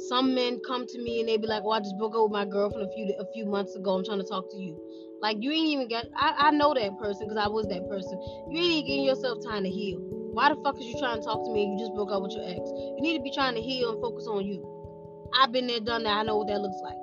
some 0.08 0.34
men 0.34 0.60
come 0.66 0.86
to 0.86 0.98
me 1.02 1.20
and 1.20 1.28
they 1.28 1.36
be 1.36 1.46
like, 1.46 1.62
"Well, 1.62 1.74
I 1.74 1.80
just 1.80 1.96
broke 1.98 2.14
up 2.14 2.22
with 2.22 2.32
my 2.32 2.44
girlfriend 2.44 2.88
a 2.88 2.92
few 2.92 3.14
a 3.18 3.32
few 3.32 3.46
months 3.46 3.74
ago. 3.76 3.96
I'm 3.96 4.04
trying 4.04 4.18
to 4.18 4.24
talk 4.24 4.50
to 4.50 4.56
you." 4.56 4.78
Like 5.20 5.36
you 5.40 5.50
ain't 5.50 5.68
even 5.68 5.88
got. 5.88 6.06
I, 6.16 6.48
I 6.48 6.50
know 6.50 6.74
that 6.74 6.98
person 6.98 7.28
because 7.28 7.42
I 7.42 7.48
was 7.48 7.66
that 7.68 7.88
person. 7.88 8.18
You 8.50 8.60
ain't 8.60 8.72
even 8.72 8.86
getting 8.86 9.04
yourself 9.04 9.44
time 9.44 9.64
to 9.64 9.70
heal. 9.70 10.00
Why 10.32 10.48
the 10.48 10.60
fuck 10.62 10.78
is 10.78 10.86
you 10.86 10.98
trying 10.98 11.18
to 11.18 11.24
talk 11.24 11.44
to 11.44 11.50
me 11.50 11.66
you 11.66 11.78
just 11.78 11.94
broke 11.94 12.10
up 12.10 12.22
with 12.22 12.32
your 12.32 12.44
ex? 12.46 12.58
You 12.58 12.98
need 13.00 13.16
to 13.16 13.22
be 13.22 13.32
trying 13.32 13.54
to 13.54 13.60
heal 13.60 13.90
and 13.92 14.00
focus 14.00 14.26
on 14.26 14.46
you. 14.46 14.62
I've 15.34 15.52
been 15.52 15.66
there, 15.66 15.80
done 15.80 16.04
that. 16.04 16.16
I 16.16 16.22
know 16.22 16.36
what 16.38 16.48
that 16.48 16.60
looks 16.60 16.80
like. 16.82 16.98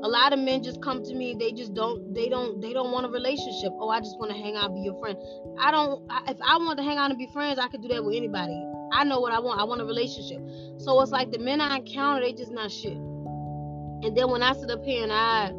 A 0.00 0.08
lot 0.08 0.32
of 0.32 0.38
men 0.38 0.62
just 0.62 0.80
come 0.80 1.02
to 1.02 1.14
me. 1.14 1.34
They 1.38 1.52
just 1.52 1.74
don't. 1.74 2.14
They 2.14 2.28
don't. 2.28 2.60
They 2.60 2.72
don't 2.72 2.92
want 2.92 3.06
a 3.06 3.08
relationship. 3.08 3.72
Oh, 3.80 3.88
I 3.88 3.98
just 3.98 4.18
want 4.18 4.30
to 4.30 4.38
hang 4.38 4.56
out, 4.56 4.72
be 4.72 4.80
your 4.80 4.98
friend. 5.00 5.18
I 5.58 5.70
don't. 5.70 6.04
I, 6.08 6.30
if 6.30 6.38
I 6.40 6.56
want 6.56 6.78
to 6.78 6.84
hang 6.84 6.98
out 6.98 7.10
and 7.10 7.18
be 7.18 7.26
friends, 7.32 7.58
I 7.58 7.66
could 7.68 7.82
do 7.82 7.88
that 7.88 8.04
with 8.04 8.14
anybody. 8.14 8.64
I 8.92 9.04
know 9.04 9.20
what 9.20 9.32
I 9.32 9.40
want. 9.40 9.60
I 9.60 9.64
want 9.64 9.80
a 9.80 9.84
relationship. 9.84 10.40
So 10.78 11.00
it's 11.02 11.10
like 11.10 11.32
the 11.32 11.38
men 11.38 11.60
I 11.60 11.78
encounter, 11.78 12.24
they 12.24 12.32
just 12.32 12.52
not 12.52 12.70
shit. 12.70 12.96
And 12.96 14.16
then 14.16 14.30
when 14.30 14.42
I 14.42 14.52
sit 14.52 14.70
up 14.70 14.84
here 14.84 15.02
and 15.02 15.12
I 15.12 15.52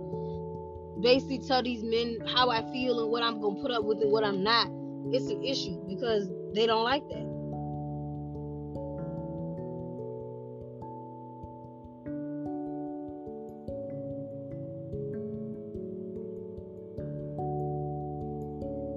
basically 1.02 1.40
tell 1.46 1.62
these 1.62 1.84
men 1.84 2.20
how 2.34 2.50
I 2.50 2.62
feel 2.72 3.02
and 3.02 3.12
what 3.12 3.24
I'm 3.24 3.42
gonna 3.42 3.62
put 3.62 3.72
up 3.72 3.84
with 3.84 4.02
and 4.02 4.12
what 4.12 4.24
I'm 4.24 4.42
not, 4.42 4.68
it's 5.12 5.30
an 5.30 5.44
issue 5.44 5.84
because 5.88 6.30
they 6.54 6.66
don't 6.66 6.84
like 6.84 7.04
that. 7.10 7.26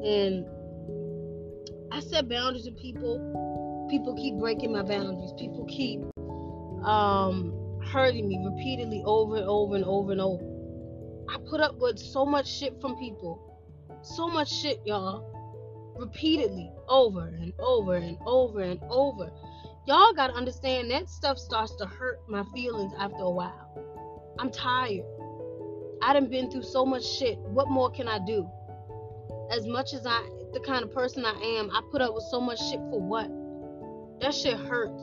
And 0.05 0.47
I 1.93 2.01
set 2.01 2.29
boundaries 2.29 2.65
with 2.65 2.77
people 2.79 3.43
people 3.93 4.15
keep 4.15 4.39
breaking 4.39 4.73
my 4.73 4.83
boundaries. 4.83 5.33
People 5.39 5.67
keep 5.67 6.01
um, 6.87 7.53
hurting 7.93 8.27
me 8.27 8.41
repeatedly 8.43 9.03
over 9.05 9.37
and 9.37 9.47
over 9.47 9.77
and 9.77 9.85
over 9.85 10.13
and 10.13 10.21
over. 10.21 10.43
I 11.29 11.37
put 11.49 11.61
up 11.61 11.77
with 11.79 11.99
so 11.99 12.25
much 12.25 12.51
shit 12.51 12.81
from 12.81 12.97
people. 12.97 13.39
So 14.03 14.29
much 14.29 14.51
shit, 14.51 14.81
y'all. 14.87 15.32
Repeatedly, 15.97 16.73
over 16.89 17.29
and 17.29 17.53
over 17.59 17.95
and 17.95 18.19
over 18.27 18.61
and 18.61 18.81
over. 18.89 19.31
Y'all 19.87 20.13
gotta 20.13 20.33
understand 20.33 20.91
that 20.91 21.09
stuff 21.09 21.39
starts 21.39 21.75
to 21.77 21.87
hurt 21.87 22.21
my 22.29 22.45
feelings 22.55 22.93
after 22.99 23.23
a 23.23 23.31
while. 23.31 23.69
I'm 24.39 24.51
tired. 24.51 25.05
I 26.03 26.13
done 26.13 26.29
been 26.29 26.51
through 26.51 26.63
so 26.63 26.85
much 26.87 27.05
shit. 27.05 27.39
What 27.39 27.69
more 27.69 27.91
can 27.91 28.09
I 28.09 28.19
do? 28.25 28.49
As 29.51 29.67
much 29.67 29.93
as 29.93 30.07
I, 30.07 30.29
the 30.53 30.61
kind 30.61 30.83
of 30.83 30.93
person 30.93 31.25
I 31.25 31.33
am, 31.59 31.71
I 31.71 31.81
put 31.91 32.01
up 32.01 32.15
with 32.15 32.25
so 32.31 32.41
much 32.41 32.59
shit 32.59 32.81
for 32.91 33.01
what? 33.01 33.31
That 34.21 34.35
shit 34.35 34.57
hurts. 34.57 35.03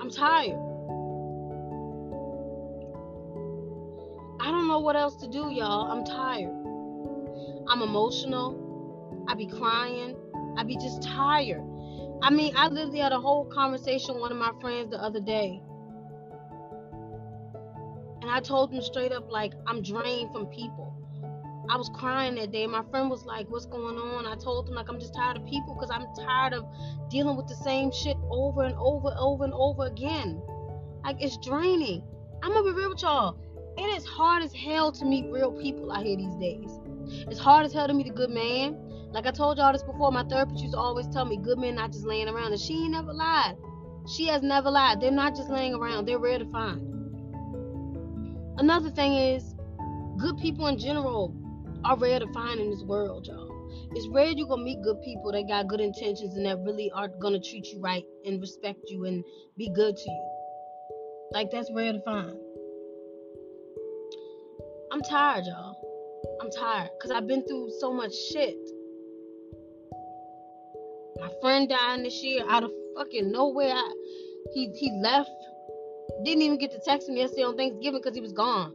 I'm 0.00 0.10
tired. 0.10 0.58
I 4.40 4.50
don't 4.50 4.68
know 4.68 4.78
what 4.78 4.96
else 4.96 5.16
to 5.16 5.28
do, 5.28 5.50
y'all. 5.50 5.90
I'm 5.90 6.04
tired. 6.04 6.54
I'm 7.68 7.82
emotional. 7.82 8.67
I 9.28 9.34
be 9.34 9.46
crying. 9.46 10.16
I 10.56 10.64
be 10.64 10.76
just 10.76 11.02
tired. 11.02 11.62
I 12.22 12.30
mean, 12.30 12.56
I 12.56 12.68
literally 12.68 12.98
had 12.98 13.12
a 13.12 13.20
whole 13.20 13.44
conversation 13.44 14.14
with 14.14 14.22
one 14.22 14.32
of 14.32 14.38
my 14.38 14.52
friends 14.60 14.90
the 14.90 14.96
other 14.96 15.20
day. 15.20 15.62
And 18.22 18.30
I 18.30 18.40
told 18.40 18.72
him 18.72 18.82
straight 18.82 19.12
up, 19.12 19.30
like, 19.30 19.52
I'm 19.66 19.82
drained 19.82 20.32
from 20.32 20.46
people. 20.46 20.94
I 21.70 21.76
was 21.76 21.90
crying 21.94 22.34
that 22.36 22.50
day. 22.50 22.66
My 22.66 22.82
friend 22.90 23.10
was 23.10 23.24
like, 23.24 23.48
What's 23.50 23.66
going 23.66 23.98
on? 23.98 24.26
I 24.26 24.34
told 24.36 24.68
him, 24.68 24.74
like, 24.74 24.88
I'm 24.88 24.98
just 24.98 25.14
tired 25.14 25.36
of 25.36 25.44
people 25.44 25.74
because 25.74 25.90
I'm 25.90 26.06
tired 26.24 26.54
of 26.54 26.64
dealing 27.10 27.36
with 27.36 27.46
the 27.46 27.56
same 27.56 27.92
shit 27.92 28.16
over 28.30 28.62
and 28.62 28.74
over, 28.78 29.14
over 29.18 29.44
and 29.44 29.52
over 29.52 29.86
again. 29.86 30.40
Like, 31.04 31.16
it's 31.20 31.36
draining. 31.38 32.02
I'm 32.42 32.52
gonna 32.52 32.64
be 32.64 32.72
real 32.72 32.88
with 32.88 33.02
y'all. 33.02 33.38
It 33.76 33.96
is 33.96 34.06
hard 34.06 34.42
as 34.42 34.52
hell 34.54 34.90
to 34.92 35.04
meet 35.04 35.30
real 35.30 35.52
people 35.52 35.92
out 35.92 36.04
here 36.04 36.16
these 36.16 36.34
days. 36.36 36.80
It's 37.28 37.38
hard 37.38 37.66
as 37.66 37.72
hell 37.72 37.86
to 37.86 37.94
meet 37.94 38.08
a 38.08 38.12
good 38.12 38.30
man. 38.30 38.87
Like 39.12 39.26
I 39.26 39.30
told 39.30 39.58
y'all 39.58 39.72
this 39.72 39.82
before, 39.82 40.12
my 40.12 40.24
therapist 40.24 40.60
used 40.62 40.74
to 40.74 40.78
always 40.78 41.08
tell 41.08 41.24
me 41.24 41.38
good 41.38 41.58
men 41.58 41.74
not 41.74 41.92
just 41.92 42.04
laying 42.04 42.28
around, 42.28 42.52
and 42.52 42.60
she 42.60 42.74
ain't 42.74 42.92
never 42.92 43.12
lied. 43.12 43.56
She 44.06 44.26
has 44.26 44.42
never 44.42 44.70
lied. 44.70 45.00
They're 45.00 45.10
not 45.10 45.34
just 45.34 45.50
laying 45.50 45.74
around, 45.74 46.06
they're 46.06 46.18
rare 46.18 46.38
to 46.38 46.50
find. 46.50 46.80
Another 48.58 48.90
thing 48.90 49.14
is, 49.14 49.54
good 50.18 50.36
people 50.38 50.66
in 50.66 50.78
general 50.78 51.34
are 51.84 51.96
rare 51.96 52.18
to 52.18 52.32
find 52.32 52.60
in 52.60 52.70
this 52.70 52.82
world, 52.82 53.26
y'all. 53.26 53.48
It's 53.94 54.08
rare 54.08 54.30
you're 54.30 54.48
gonna 54.48 54.62
meet 54.62 54.82
good 54.82 55.00
people 55.02 55.32
that 55.32 55.46
got 55.48 55.68
good 55.68 55.80
intentions 55.80 56.34
and 56.36 56.44
that 56.44 56.58
really 56.60 56.90
are 56.90 57.08
gonna 57.08 57.40
treat 57.40 57.66
you 57.66 57.80
right 57.80 58.04
and 58.24 58.40
respect 58.40 58.80
you 58.88 59.04
and 59.04 59.24
be 59.56 59.70
good 59.70 59.96
to 59.96 60.10
you. 60.10 60.30
Like 61.32 61.50
that's 61.50 61.70
rare 61.74 61.92
to 61.92 62.00
find. 62.00 62.36
I'm 64.90 65.02
tired, 65.02 65.44
y'all. 65.46 65.76
I'm 66.40 66.50
tired 66.50 66.90
because 66.98 67.10
I've 67.10 67.26
been 67.26 67.46
through 67.46 67.70
so 67.78 67.92
much 67.92 68.12
shit. 68.32 68.56
My 71.20 71.30
friend 71.40 71.68
died 71.68 72.04
this 72.04 72.22
year 72.22 72.44
out 72.48 72.64
of 72.64 72.70
fucking 72.96 73.30
nowhere. 73.30 73.72
I, 73.74 73.92
he 74.54 74.70
he 74.74 74.90
left. 75.02 75.30
Didn't 76.24 76.42
even 76.42 76.58
get 76.58 76.70
to 76.72 76.80
text 76.80 77.08
me 77.08 77.18
yesterday 77.18 77.42
on 77.42 77.56
Thanksgiving 77.56 78.00
because 78.00 78.14
he 78.14 78.20
was 78.20 78.32
gone. 78.32 78.74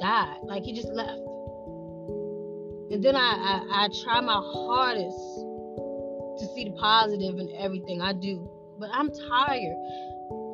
Died. 0.00 0.38
Like 0.44 0.62
he 0.62 0.72
just 0.72 0.88
left. 0.88 1.20
And 2.90 3.04
then 3.04 3.14
I, 3.14 3.20
I, 3.20 3.84
I 3.84 3.88
try 4.02 4.20
my 4.20 4.40
hardest 4.42 5.18
to 6.38 6.54
see 6.54 6.64
the 6.64 6.72
positive 6.72 7.38
in 7.38 7.48
everything 7.56 8.00
I 8.00 8.12
do. 8.12 8.50
But 8.78 8.90
I'm 8.92 9.10
tired. 9.10 9.76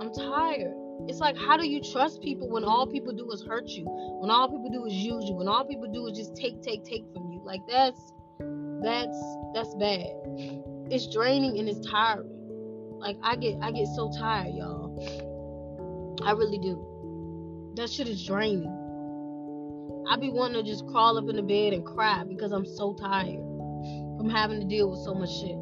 I'm 0.01 0.13
tired. 0.13 0.75
It's 1.09 1.21
like, 1.21 1.37
how 1.37 1.57
do 1.57 1.69
you 1.69 1.81
trust 1.93 2.21
people 2.23 2.49
when 2.49 2.65
all 2.65 2.87
people 2.87 3.13
do 3.13 3.31
is 3.31 3.43
hurt 3.43 3.69
you? 3.69 3.85
When 4.21 4.31
all 4.31 4.49
people 4.49 4.71
do 4.71 4.85
is 4.87 4.95
use 4.95 5.25
you? 5.29 5.35
When 5.35 5.49
all 5.49 5.65
people 5.65 5.91
do 5.93 6.07
is 6.09 6.19
just 6.19 6.37
take, 6.37 6.63
take, 6.63 6.85
take 6.85 7.05
from 7.13 7.31
you? 7.31 7.41
Like 7.45 7.61
that's 7.69 8.13
that's 8.83 9.19
that's 9.55 9.75
bad. 9.77 10.07
It's 10.91 11.07
draining 11.13 11.59
and 11.59 11.69
it's 11.69 11.87
tiring. 11.89 12.29
Like 12.99 13.17
I 13.23 13.37
get 13.37 13.57
I 13.63 13.73
get 13.73 13.87
so 13.89 14.11
tired, 14.19 14.55
y'all. 14.55 14.93
I 16.25 16.33
really 16.33 16.59
do. 16.59 17.73
That 17.77 17.91
shit 17.91 18.09
is 18.09 18.25
draining. 18.25 18.73
I 20.09 20.17
be 20.17 20.31
wanting 20.31 20.63
to 20.63 20.69
just 20.69 20.87
crawl 20.87 21.19
up 21.19 21.29
in 21.29 21.37
the 21.37 21.43
bed 21.43 21.73
and 21.73 21.85
cry 21.85 22.25
because 22.25 22.53
I'm 22.53 22.65
so 22.65 22.95
tired 22.95 23.43
from 24.17 24.31
having 24.31 24.61
to 24.61 24.67
deal 24.67 24.91
with 24.91 25.01
so 25.01 25.15
much 25.15 25.31
shit. 25.41 25.59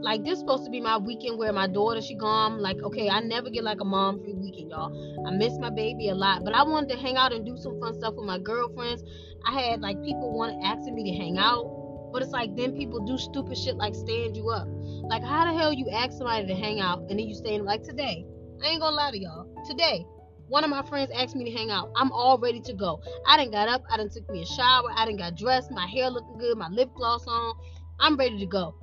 Like 0.00 0.24
this 0.24 0.38
supposed 0.38 0.64
to 0.64 0.70
be 0.70 0.80
my 0.80 0.96
weekend 0.96 1.38
where 1.38 1.52
my 1.52 1.66
daughter 1.66 2.00
she 2.00 2.14
gone. 2.14 2.60
Like, 2.60 2.82
okay, 2.82 3.08
I 3.08 3.20
never 3.20 3.50
get 3.50 3.64
like 3.64 3.80
a 3.80 3.84
mom 3.84 4.20
free 4.22 4.34
weekend, 4.34 4.70
y'all. 4.70 5.26
I 5.26 5.30
miss 5.32 5.58
my 5.58 5.70
baby 5.70 6.08
a 6.08 6.14
lot, 6.14 6.44
but 6.44 6.54
I 6.54 6.62
wanted 6.62 6.90
to 6.90 6.96
hang 6.96 7.16
out 7.16 7.32
and 7.32 7.44
do 7.44 7.56
some 7.56 7.80
fun 7.80 7.94
stuff 7.94 8.14
with 8.14 8.26
my 8.26 8.38
girlfriends. 8.38 9.02
I 9.46 9.60
had 9.60 9.80
like 9.80 10.02
people 10.02 10.32
want 10.32 10.64
asking 10.64 10.94
me 10.94 11.10
to 11.10 11.16
hang 11.18 11.38
out, 11.38 11.64
but 12.12 12.22
it's 12.22 12.32
like 12.32 12.54
then 12.56 12.76
people 12.76 13.04
do 13.06 13.18
stupid 13.18 13.58
shit 13.58 13.76
like 13.76 13.94
stand 13.94 14.36
you 14.36 14.48
up. 14.50 14.68
Like, 15.08 15.24
how 15.24 15.44
the 15.50 15.58
hell 15.58 15.72
you 15.72 15.88
ask 15.90 16.12
somebody 16.16 16.46
to 16.46 16.54
hang 16.54 16.80
out 16.80 17.00
and 17.00 17.18
then 17.18 17.20
you 17.20 17.34
stand 17.34 17.64
like 17.64 17.82
today? 17.82 18.24
I 18.62 18.68
ain't 18.68 18.80
gonna 18.80 18.96
lie 18.96 19.10
to 19.10 19.18
y'all. 19.18 19.46
Today, 19.66 20.04
One 20.48 20.64
of 20.64 20.70
my 20.70 20.82
friends 20.82 21.10
asked 21.14 21.36
me 21.36 21.44
to 21.44 21.50
hang 21.50 21.70
out. 21.70 21.90
I'm 21.94 22.10
all 22.10 22.38
ready 22.38 22.60
to 22.60 22.72
go. 22.72 23.02
I 23.26 23.36
didn't 23.36 23.52
got 23.52 23.68
up. 23.68 23.82
I 23.90 23.98
didn't 23.98 24.14
took 24.14 24.28
me 24.30 24.42
a 24.42 24.46
shower. 24.46 24.88
I 24.94 25.04
didn't 25.04 25.18
got 25.18 25.36
dressed. 25.36 25.70
My 25.70 25.86
hair 25.86 26.08
looking 26.08 26.38
good. 26.38 26.56
My 26.56 26.68
lip 26.68 26.88
gloss 26.96 27.26
on. 27.26 27.54
I'm 28.00 28.16
ready 28.16 28.38
to 28.38 28.46
go. 28.46 28.74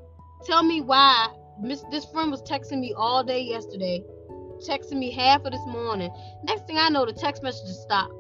Tell 0.45 0.61
me 0.61 0.81
why 0.81 1.29
Miss 1.59 1.83
this 1.89 2.05
friend 2.05 2.29
was 2.29 2.43
texting 2.43 2.79
me 2.79 2.93
all 2.95 3.23
day 3.23 3.41
yesterday, 3.41 4.03
texting 4.67 4.97
me 4.97 5.11
half 5.11 5.43
of 5.43 5.51
this 5.51 5.65
morning. 5.65 6.11
Next 6.43 6.67
thing 6.67 6.77
I 6.77 6.89
know, 6.89 7.05
the 7.05 7.13
text 7.13 7.41
messages 7.41 7.79
stopped. 7.81 8.13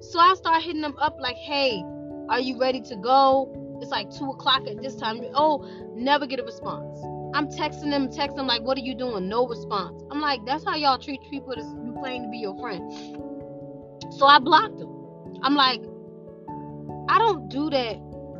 So 0.00 0.18
I 0.18 0.34
start 0.34 0.62
hitting 0.62 0.80
them 0.80 0.96
up 0.98 1.16
like, 1.20 1.36
hey, 1.36 1.84
are 2.30 2.40
you 2.40 2.58
ready 2.58 2.80
to 2.82 2.96
go? 2.96 3.78
It's 3.82 3.90
like 3.90 4.10
two 4.10 4.30
o'clock 4.30 4.66
at 4.66 4.80
this 4.80 4.96
time. 4.96 5.20
Oh, 5.34 5.62
never 5.94 6.26
get 6.26 6.40
a 6.40 6.44
response. 6.44 6.98
I'm 7.34 7.48
texting 7.48 7.90
them, 7.90 8.08
texting 8.08 8.36
them 8.36 8.46
like, 8.46 8.62
what 8.62 8.78
are 8.78 8.82
you 8.82 8.94
doing? 8.94 9.28
No 9.28 9.46
response. 9.46 10.02
I'm 10.10 10.20
like, 10.20 10.40
that's 10.46 10.64
how 10.64 10.74
y'all 10.74 10.98
treat 10.98 11.20
people 11.30 11.54
that 11.54 11.64
you 11.84 11.94
claim 12.00 12.22
to 12.22 12.28
be 12.30 12.38
your 12.38 12.58
friend. 12.58 12.90
So 14.14 14.24
I 14.24 14.38
blocked 14.38 14.78
them. 14.78 14.88
I'm 15.42 15.54
like, 15.54 15.82
I 17.10 17.18
don't 17.18 17.48
do 17.50 17.68
that 17.70 17.98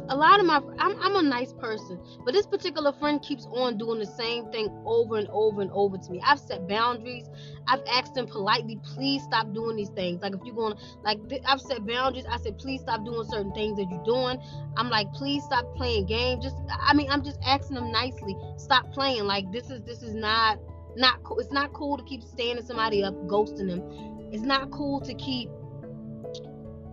a 0.08 0.16
lot 0.16 0.40
of 0.40 0.46
my 0.46 0.60
I'm, 0.78 1.00
I'm 1.00 1.16
a 1.16 1.22
nice 1.22 1.52
person 1.52 2.00
but 2.24 2.32
this 2.34 2.46
particular 2.46 2.92
friend 2.92 3.20
keeps 3.22 3.46
on 3.46 3.78
doing 3.78 3.98
the 3.98 4.06
same 4.06 4.50
thing 4.50 4.68
over 4.84 5.16
and 5.16 5.28
over 5.30 5.60
and 5.60 5.70
over 5.72 5.98
to 5.98 6.10
me. 6.10 6.20
I've 6.24 6.38
set 6.38 6.66
boundaries. 6.68 7.28
I've 7.66 7.82
asked 7.90 8.14
them 8.14 8.26
politely 8.26 8.78
please 8.82 9.22
stop 9.22 9.52
doing 9.52 9.76
these 9.76 9.90
things. 9.90 10.22
Like 10.22 10.34
if 10.34 10.40
you're 10.44 10.54
going 10.54 10.74
like 11.04 11.18
i've 11.46 11.60
set 11.60 11.86
boundaries. 11.86 12.26
I 12.30 12.38
said 12.38 12.58
please 12.58 12.80
stop 12.80 13.04
doing 13.04 13.24
certain 13.28 13.52
things 13.52 13.76
that 13.78 13.86
you're 13.90 14.04
doing. 14.04 14.40
I'm 14.76 14.90
like 14.90 15.12
please 15.12 15.44
stop 15.44 15.74
playing 15.76 16.06
games. 16.06 16.44
Just 16.44 16.56
i 16.70 16.94
mean 16.94 17.10
i'm 17.10 17.22
just 17.22 17.38
asking 17.44 17.76
them 17.76 17.92
nicely 17.92 18.36
stop 18.56 18.92
playing. 18.92 19.24
Like 19.24 19.50
this 19.52 19.70
is 19.70 19.82
this 19.82 20.02
is 20.02 20.14
not 20.14 20.58
not 20.96 21.22
cool. 21.22 21.38
It's 21.38 21.52
not 21.52 21.72
cool 21.72 21.96
to 21.96 22.04
keep 22.04 22.22
standing 22.22 22.64
somebody 22.64 23.02
up 23.02 23.14
ghosting 23.26 23.68
them. 23.68 24.28
It's 24.32 24.42
not 24.42 24.70
cool 24.70 25.00
to 25.02 25.14
keep 25.14 25.48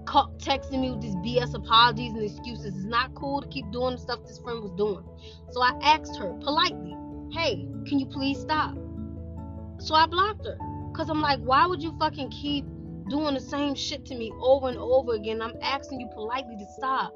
texting 0.05 0.81
me 0.81 0.91
with 0.91 1.01
these 1.01 1.15
BS 1.15 1.53
apologies 1.53 2.13
and 2.13 2.23
excuses. 2.23 2.75
It's 2.75 2.85
not 2.85 3.13
cool 3.15 3.41
to 3.41 3.47
keep 3.47 3.69
doing 3.71 3.95
the 3.95 4.01
stuff 4.01 4.19
this 4.25 4.39
friend 4.39 4.61
was 4.61 4.71
doing. 4.77 5.03
So 5.51 5.61
I 5.61 5.71
asked 5.81 6.17
her 6.17 6.33
politely, 6.41 6.95
hey, 7.31 7.67
can 7.87 7.99
you 7.99 8.05
please 8.05 8.39
stop? 8.39 8.75
So 9.79 9.95
I 9.95 10.05
blocked 10.05 10.45
her. 10.45 10.57
Because 10.91 11.09
I'm 11.09 11.21
like, 11.21 11.39
why 11.39 11.65
would 11.67 11.83
you 11.83 11.93
fucking 11.99 12.29
keep 12.31 12.65
doing 13.09 13.33
the 13.33 13.41
same 13.41 13.75
shit 13.75 14.05
to 14.05 14.15
me 14.15 14.31
over 14.39 14.69
and 14.69 14.77
over 14.77 15.13
again? 15.13 15.41
I'm 15.41 15.55
asking 15.61 15.99
you 15.99 16.07
politely 16.13 16.55
to 16.57 16.65
stop. 16.77 17.13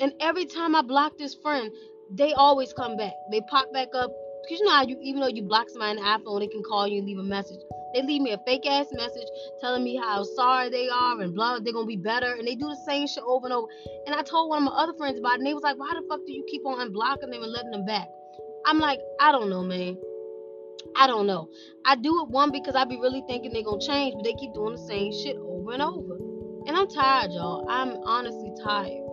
And 0.00 0.12
every 0.20 0.44
time 0.44 0.74
I 0.74 0.82
block 0.82 1.16
this 1.16 1.34
friend, 1.42 1.70
they 2.10 2.32
always 2.34 2.72
come 2.72 2.96
back. 2.96 3.14
They 3.30 3.40
pop 3.48 3.72
back 3.72 3.88
up. 3.94 4.10
Because 4.42 4.60
you 4.60 4.66
know 4.66 4.72
how 4.72 4.86
you, 4.86 4.98
even 5.00 5.22
though 5.22 5.28
you 5.28 5.42
block 5.42 5.70
somebody 5.70 5.98
on 5.98 6.04
the 6.04 6.24
iPhone, 6.24 6.40
they 6.40 6.48
can 6.48 6.62
call 6.62 6.86
you 6.86 6.98
and 6.98 7.06
leave 7.06 7.18
a 7.18 7.22
message. 7.22 7.60
They 7.94 8.02
leave 8.02 8.22
me 8.22 8.32
a 8.32 8.38
fake 8.44 8.66
ass 8.66 8.86
message 8.92 9.28
telling 9.60 9.84
me 9.84 9.96
how 9.96 10.24
sorry 10.24 10.68
they 10.68 10.88
are 10.88 11.20
and 11.20 11.32
blah, 11.32 11.60
they're 11.60 11.72
gonna 11.72 11.86
be 11.86 11.96
better. 11.96 12.34
And 12.34 12.46
they 12.46 12.56
do 12.56 12.68
the 12.68 12.80
same 12.86 13.06
shit 13.06 13.22
over 13.24 13.46
and 13.46 13.54
over. 13.54 13.68
And 14.06 14.14
I 14.14 14.22
told 14.22 14.50
one 14.50 14.58
of 14.58 14.64
my 14.64 14.76
other 14.76 14.94
friends 14.94 15.18
about 15.18 15.34
it, 15.34 15.38
and 15.38 15.46
they 15.46 15.54
was 15.54 15.62
like, 15.62 15.78
Why 15.78 15.94
the 15.94 16.06
fuck 16.08 16.20
do 16.26 16.32
you 16.32 16.44
keep 16.48 16.66
on 16.66 16.78
unblocking 16.78 17.30
them 17.30 17.42
and 17.42 17.52
letting 17.52 17.70
them 17.70 17.86
back? 17.86 18.08
I'm 18.66 18.78
like, 18.78 18.98
I 19.20 19.30
don't 19.30 19.48
know, 19.48 19.62
man. 19.62 19.96
I 20.96 21.06
don't 21.06 21.26
know. 21.26 21.48
I 21.84 21.96
do 21.96 22.22
it 22.22 22.28
one 22.28 22.50
because 22.50 22.74
I 22.74 22.84
be 22.84 22.96
really 22.96 23.22
thinking 23.28 23.52
they're 23.52 23.62
gonna 23.62 23.80
change, 23.80 24.14
but 24.14 24.24
they 24.24 24.34
keep 24.34 24.54
doing 24.54 24.74
the 24.74 24.86
same 24.86 25.12
shit 25.12 25.36
over 25.36 25.72
and 25.72 25.82
over. 25.82 26.16
And 26.66 26.76
I'm 26.76 26.88
tired, 26.88 27.30
y'all. 27.32 27.68
I'm 27.68 27.90
honestly 28.04 28.52
tired. 28.64 29.03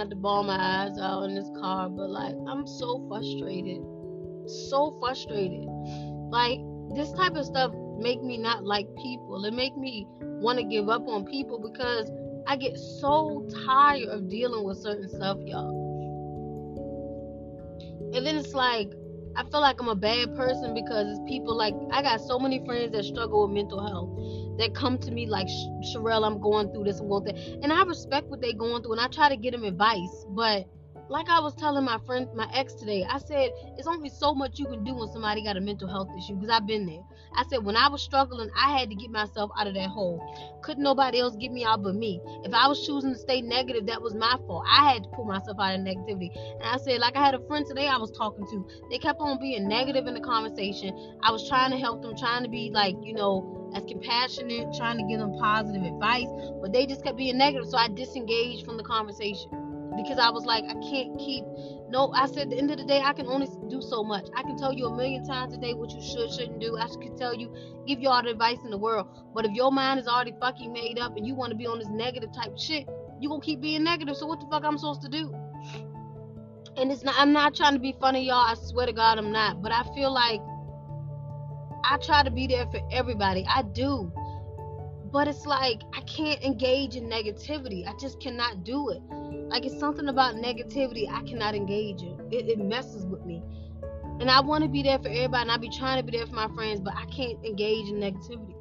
Not 0.00 0.08
to 0.08 0.16
bawl 0.16 0.42
my 0.42 0.56
eyes 0.58 0.98
out 0.98 1.24
in 1.24 1.34
this 1.34 1.50
car, 1.60 1.90
but 1.90 2.08
like 2.08 2.34
I'm 2.48 2.66
so 2.66 3.04
frustrated. 3.06 3.82
So 4.70 4.96
frustrated. 4.98 5.68
Like 6.30 6.58
this 6.94 7.12
type 7.12 7.36
of 7.36 7.44
stuff 7.44 7.72
make 7.98 8.22
me 8.22 8.38
not 8.38 8.64
like 8.64 8.86
people. 8.96 9.44
It 9.44 9.52
make 9.52 9.76
me 9.76 10.06
want 10.18 10.58
to 10.58 10.64
give 10.64 10.88
up 10.88 11.06
on 11.06 11.26
people 11.26 11.58
because 11.60 12.10
I 12.46 12.56
get 12.56 12.78
so 12.78 13.46
tired 13.66 14.08
of 14.08 14.30
dealing 14.30 14.64
with 14.64 14.78
certain 14.78 15.08
stuff, 15.10 15.36
y'all. 15.44 15.76
And 18.14 18.24
then 18.26 18.36
it's 18.36 18.54
like 18.54 18.88
I 19.36 19.42
feel 19.50 19.60
like 19.60 19.82
I'm 19.82 19.88
a 19.88 19.94
bad 19.94 20.34
person 20.34 20.72
because 20.72 21.08
it's 21.08 21.20
people 21.28 21.54
like 21.54 21.74
I 21.92 22.00
got 22.00 22.22
so 22.22 22.38
many 22.38 22.64
friends 22.64 22.92
that 22.92 23.04
struggle 23.04 23.46
with 23.46 23.54
mental 23.54 23.86
health 23.86 24.08
that 24.60 24.74
come 24.74 24.98
to 24.98 25.10
me 25.10 25.26
like 25.26 25.48
Cherelle, 25.92 26.26
I'm 26.26 26.40
going 26.40 26.72
through 26.72 26.84
this, 26.84 27.00
I'm 27.00 27.08
going 27.08 27.24
through, 27.24 27.60
and 27.62 27.72
I 27.72 27.82
respect 27.84 28.28
what 28.28 28.40
they're 28.40 28.52
going 28.52 28.82
through, 28.82 28.92
and 28.92 29.00
I 29.00 29.08
try 29.08 29.28
to 29.28 29.36
get 29.36 29.52
them 29.52 29.64
advice, 29.64 30.26
but 30.28 30.66
like 31.10 31.28
I 31.28 31.40
was 31.40 31.56
telling 31.56 31.84
my 31.84 31.98
friend, 32.06 32.28
my 32.36 32.48
ex 32.54 32.74
today, 32.74 33.04
I 33.08 33.18
said, 33.18 33.50
it's 33.76 33.88
only 33.88 34.08
so 34.08 34.32
much 34.32 34.60
you 34.60 34.66
can 34.66 34.84
do 34.84 34.94
when 34.94 35.08
somebody 35.08 35.42
got 35.42 35.56
a 35.56 35.60
mental 35.60 35.88
health 35.88 36.08
issue 36.16 36.34
because 36.34 36.50
I've 36.50 36.68
been 36.68 36.86
there. 36.86 37.02
I 37.34 37.42
said, 37.50 37.64
when 37.64 37.74
I 37.74 37.88
was 37.88 38.00
struggling, 38.00 38.48
I 38.56 38.78
had 38.78 38.90
to 38.90 38.94
get 38.94 39.10
myself 39.10 39.50
out 39.58 39.66
of 39.66 39.74
that 39.74 39.88
hole. 39.88 40.22
Couldn't 40.62 40.84
nobody 40.84 41.18
else 41.18 41.34
get 41.34 41.50
me 41.50 41.64
out 41.64 41.82
but 41.82 41.96
me. 41.96 42.20
If 42.44 42.54
I 42.54 42.68
was 42.68 42.86
choosing 42.86 43.12
to 43.12 43.18
stay 43.18 43.40
negative, 43.42 43.86
that 43.86 44.00
was 44.00 44.14
my 44.14 44.36
fault. 44.46 44.64
I 44.68 44.92
had 44.92 45.02
to 45.02 45.08
pull 45.10 45.24
myself 45.24 45.56
out 45.60 45.74
of 45.74 45.80
negativity. 45.80 46.30
And 46.36 46.62
I 46.62 46.76
said, 46.76 47.00
like 47.00 47.16
I 47.16 47.24
had 47.24 47.34
a 47.34 47.44
friend 47.48 47.66
today 47.66 47.88
I 47.88 47.98
was 47.98 48.12
talking 48.12 48.46
to, 48.46 48.68
they 48.88 48.98
kept 48.98 49.20
on 49.20 49.40
being 49.40 49.66
negative 49.68 50.06
in 50.06 50.14
the 50.14 50.20
conversation. 50.20 51.16
I 51.24 51.32
was 51.32 51.48
trying 51.48 51.72
to 51.72 51.76
help 51.76 52.02
them, 52.02 52.16
trying 52.16 52.44
to 52.44 52.48
be 52.48 52.70
like, 52.72 52.94
you 53.02 53.14
know, 53.14 53.59
as 53.74 53.84
compassionate, 53.84 54.74
trying 54.74 54.98
to 54.98 55.04
give 55.04 55.18
them 55.20 55.32
positive 55.38 55.82
advice, 55.82 56.28
but 56.60 56.72
they 56.72 56.86
just 56.86 57.04
kept 57.04 57.16
being 57.16 57.38
negative. 57.38 57.68
So 57.68 57.76
I 57.76 57.88
disengaged 57.88 58.64
from 58.64 58.76
the 58.76 58.84
conversation 58.84 59.50
because 59.96 60.18
I 60.18 60.30
was 60.30 60.44
like, 60.44 60.64
I 60.64 60.74
can't 60.74 61.18
keep. 61.18 61.44
No, 61.88 62.12
I 62.14 62.26
said, 62.26 62.44
at 62.44 62.50
the 62.50 62.58
end 62.58 62.70
of 62.70 62.78
the 62.78 62.84
day, 62.84 63.00
I 63.00 63.12
can 63.12 63.26
only 63.26 63.48
do 63.68 63.82
so 63.82 64.02
much. 64.04 64.26
I 64.36 64.42
can 64.42 64.56
tell 64.56 64.72
you 64.72 64.86
a 64.86 64.96
million 64.96 65.24
times 65.24 65.54
a 65.54 65.58
day 65.58 65.74
what 65.74 65.90
you 65.90 66.00
should, 66.00 66.30
shouldn't 66.30 66.60
do. 66.60 66.76
I 66.76 66.86
can 66.86 67.16
tell 67.16 67.34
you, 67.34 67.52
give 67.86 68.00
you 68.00 68.08
all 68.08 68.22
the 68.22 68.30
advice 68.30 68.58
in 68.64 68.70
the 68.70 68.78
world. 68.78 69.08
But 69.34 69.44
if 69.44 69.52
your 69.52 69.72
mind 69.72 70.00
is 70.00 70.06
already 70.06 70.32
fucking 70.40 70.72
made 70.72 70.98
up 70.98 71.16
and 71.16 71.26
you 71.26 71.34
want 71.34 71.50
to 71.50 71.56
be 71.56 71.66
on 71.66 71.78
this 71.78 71.88
negative 71.88 72.32
type 72.32 72.56
shit, 72.58 72.88
you 73.20 73.28
gonna 73.28 73.42
keep 73.42 73.60
being 73.60 73.84
negative. 73.84 74.16
So 74.16 74.26
what 74.26 74.40
the 74.40 74.46
fuck 74.46 74.64
I'm 74.64 74.78
supposed 74.78 75.02
to 75.02 75.08
do? 75.08 75.34
And 76.76 76.90
it's 76.90 77.02
not. 77.02 77.16
I'm 77.18 77.32
not 77.32 77.54
trying 77.54 77.74
to 77.74 77.80
be 77.80 77.94
funny, 78.00 78.26
y'all. 78.26 78.46
I 78.46 78.54
swear 78.54 78.86
to 78.86 78.92
God, 78.92 79.18
I'm 79.18 79.32
not. 79.32 79.60
But 79.60 79.72
I 79.72 79.82
feel 79.94 80.12
like 80.12 80.40
I 81.84 81.96
try 81.98 82.22
to 82.22 82.30
be 82.30 82.46
there 82.46 82.66
for 82.66 82.80
everybody. 82.90 83.46
I 83.48 83.62
do. 83.62 84.12
But 85.12 85.26
it's 85.26 85.44
like 85.44 85.82
I 85.92 86.00
can't 86.02 86.40
engage 86.42 86.96
in 86.96 87.04
negativity. 87.04 87.86
I 87.86 87.92
just 87.98 88.20
cannot 88.20 88.64
do 88.64 88.90
it. 88.90 89.02
Like 89.48 89.66
it's 89.66 89.78
something 89.78 90.08
about 90.08 90.36
negativity 90.36 91.10
I 91.10 91.22
cannot 91.22 91.54
engage 91.54 92.02
in. 92.02 92.28
It, 92.30 92.48
it 92.48 92.58
messes 92.58 93.04
with 93.06 93.24
me. 93.24 93.42
And 94.20 94.30
I 94.30 94.40
want 94.40 94.62
to 94.62 94.70
be 94.70 94.82
there 94.82 94.98
for 94.98 95.08
everybody 95.08 95.42
and 95.42 95.50
I 95.50 95.56
be 95.56 95.70
trying 95.70 95.98
to 95.98 96.04
be 96.08 96.16
there 96.16 96.26
for 96.26 96.34
my 96.34 96.48
friends, 96.54 96.80
but 96.80 96.94
I 96.94 97.06
can't 97.06 97.44
engage 97.44 97.88
in 97.88 97.96
negativity. 97.96 98.54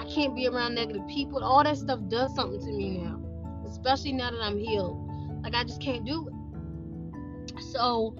I 0.00 0.04
can't 0.04 0.34
be 0.34 0.46
around 0.46 0.74
negative 0.74 1.06
people. 1.08 1.42
All 1.42 1.62
that 1.64 1.78
stuff 1.78 2.00
does 2.08 2.34
something 2.34 2.60
to 2.60 2.72
me 2.72 2.98
now. 2.98 3.20
Especially 3.66 4.12
now 4.12 4.30
that 4.30 4.40
I'm 4.42 4.58
healed. 4.58 4.98
Like 5.42 5.54
I 5.54 5.64
just 5.64 5.80
can't 5.80 6.04
do 6.04 6.28
it. 6.28 7.62
So 7.72 8.14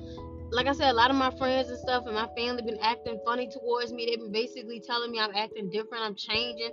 like 0.51 0.67
I 0.67 0.73
said, 0.73 0.91
a 0.91 0.95
lot 0.95 1.11
of 1.11 1.17
my 1.17 1.31
friends 1.37 1.69
and 1.69 1.79
stuff 1.79 2.05
and 2.07 2.15
my 2.15 2.29
family 2.37 2.63
been 2.63 2.79
acting 2.83 3.21
funny 3.25 3.49
towards 3.49 3.93
me. 3.93 4.07
They've 4.07 4.19
been 4.19 4.33
basically 4.33 4.81
telling 4.81 5.11
me 5.11 5.21
I'm 5.21 5.35
acting 5.37 5.71
different, 5.71 6.05
I'm 6.05 6.15
changing. 6.15 6.71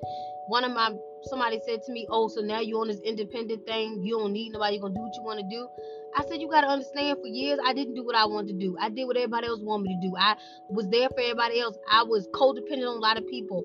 One 0.48 0.64
of 0.64 0.72
my 0.72 0.94
somebody 1.24 1.60
said 1.68 1.82
to 1.84 1.92
me, 1.92 2.08
"Oh, 2.10 2.28
so 2.28 2.42
now 2.42 2.60
you 2.60 2.80
on 2.80 2.88
this 2.88 3.02
independent 3.02 3.66
thing? 3.66 4.04
You 4.04 4.20
don't 4.20 4.32
need 4.32 4.52
nobody. 4.52 4.76
You're 4.76 4.84
gonna 4.84 4.94
do 4.94 5.02
what 5.02 5.16
you 5.16 5.24
want 5.24 5.40
to 5.40 5.46
do." 5.50 5.68
I 6.16 6.24
said, 6.26 6.40
"You 6.40 6.48
gotta 6.50 6.68
understand. 6.68 7.20
For 7.20 7.28
years, 7.28 7.60
I 7.64 7.74
didn't 7.74 7.96
do 7.96 8.04
what 8.04 8.16
I 8.16 8.26
wanted 8.26 8.60
to 8.60 8.66
do. 8.66 8.78
I 8.80 8.90
did 8.90 9.06
what 9.06 9.18
everybody 9.18 9.48
else 9.48 9.62
wanted 9.62 9.84
me 9.84 10.00
to 10.00 10.08
do. 10.08 10.16
I 10.18 10.36
was 10.70 10.88
there 10.90 11.10
for 11.10 11.22
everybody 11.22 11.60
else. 11.60 11.78
I 11.90 12.04
was 12.04 12.28
codependent 12.28 12.88
on 12.88 12.98
a 12.98 13.02
lot 13.02 13.18
of 13.18 13.28
people. 13.28 13.64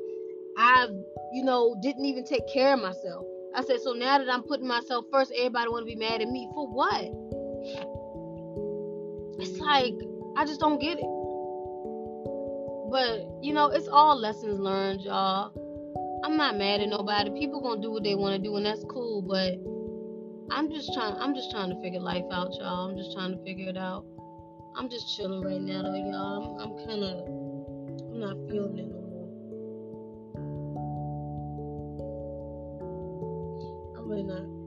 I, 0.57 0.89
you 1.33 1.45
know, 1.45 1.77
didn't 1.83 2.05
even 2.07 2.25
take 2.25 2.47
care 2.49 2.75
of 2.75 2.81
myself. 2.81 3.25
I 3.55 3.63
said, 3.63 3.81
so 3.81 3.93
now 3.93 4.19
that 4.19 4.29
I'm 4.29 4.43
putting 4.43 4.67
myself 4.67 5.05
first, 5.11 5.33
everybody 5.37 5.69
want 5.69 5.83
to 5.83 5.87
be 5.87 5.97
mad 5.97 6.21
at 6.21 6.29
me 6.29 6.49
for 6.55 6.67
what? 6.67 8.00
It's 9.41 9.59
like 9.59 9.95
I 10.37 10.45
just 10.45 10.61
don't 10.61 10.79
get 10.81 10.99
it. 10.99 11.05
But 12.91 13.43
you 13.43 13.55
know, 13.55 13.69
it's 13.69 13.89
all 13.89 14.17
lessons 14.19 14.61
learned, 14.61 15.03
y'all. 15.03 15.53
I'm 16.25 16.37
not 16.37 16.59
mad 16.59 16.81
at 16.81 16.89
nobody. 16.89 17.31
People 17.31 17.61
gonna 17.63 17.81
do 17.81 17.91
what 17.91 18.03
they 18.03 18.15
want 18.15 18.37
to 18.37 18.43
do, 18.43 18.57
and 18.57 18.67
that's 18.67 18.85
cool. 18.85 19.23
But 19.23 19.55
I'm 20.55 20.71
just 20.71 20.93
trying. 20.93 21.15
I'm 21.17 21.35
just 21.35 21.51
trying 21.51 21.71
to 21.71 21.81
figure 21.81 22.01
life 22.01 22.25
out, 22.31 22.53
y'all. 22.59 22.91
I'm 22.91 22.97
just 22.97 23.13
trying 23.13 23.37
to 23.37 23.43
figure 23.45 23.71
it 23.71 23.77
out. 23.77 24.05
I'm 24.77 24.89
just 24.91 25.17
chilling 25.17 25.43
right 25.43 25.61
now, 25.61 25.83
though, 25.83 25.95
y'all. 25.95 26.61
I'm, 26.61 26.71
I'm 26.71 26.87
kind 26.87 27.05
of. 27.05 27.27
I'm 28.13 28.21
not 28.21 28.37
feeling 28.49 28.79
it 28.79 28.89
no 28.89 29.01
more. 29.01 29.29
I'm 33.97 34.09
really 34.09 34.25
not. 34.25 34.60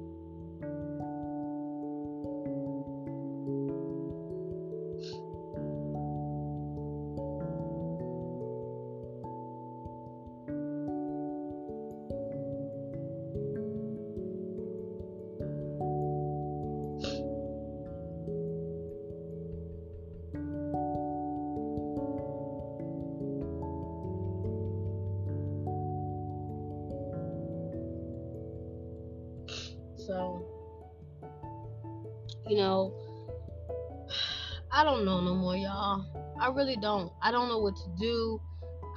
I 34.83 34.85
don't 34.85 35.05
know 35.05 35.21
no 35.21 35.33
more, 35.33 35.55
y'all. 35.55 36.03
I 36.41 36.49
really 36.49 36.75
don't. 36.75 37.09
I 37.21 37.31
don't 37.31 37.47
know 37.47 37.59
what 37.59 37.73
to 37.77 37.89
do. 37.97 38.41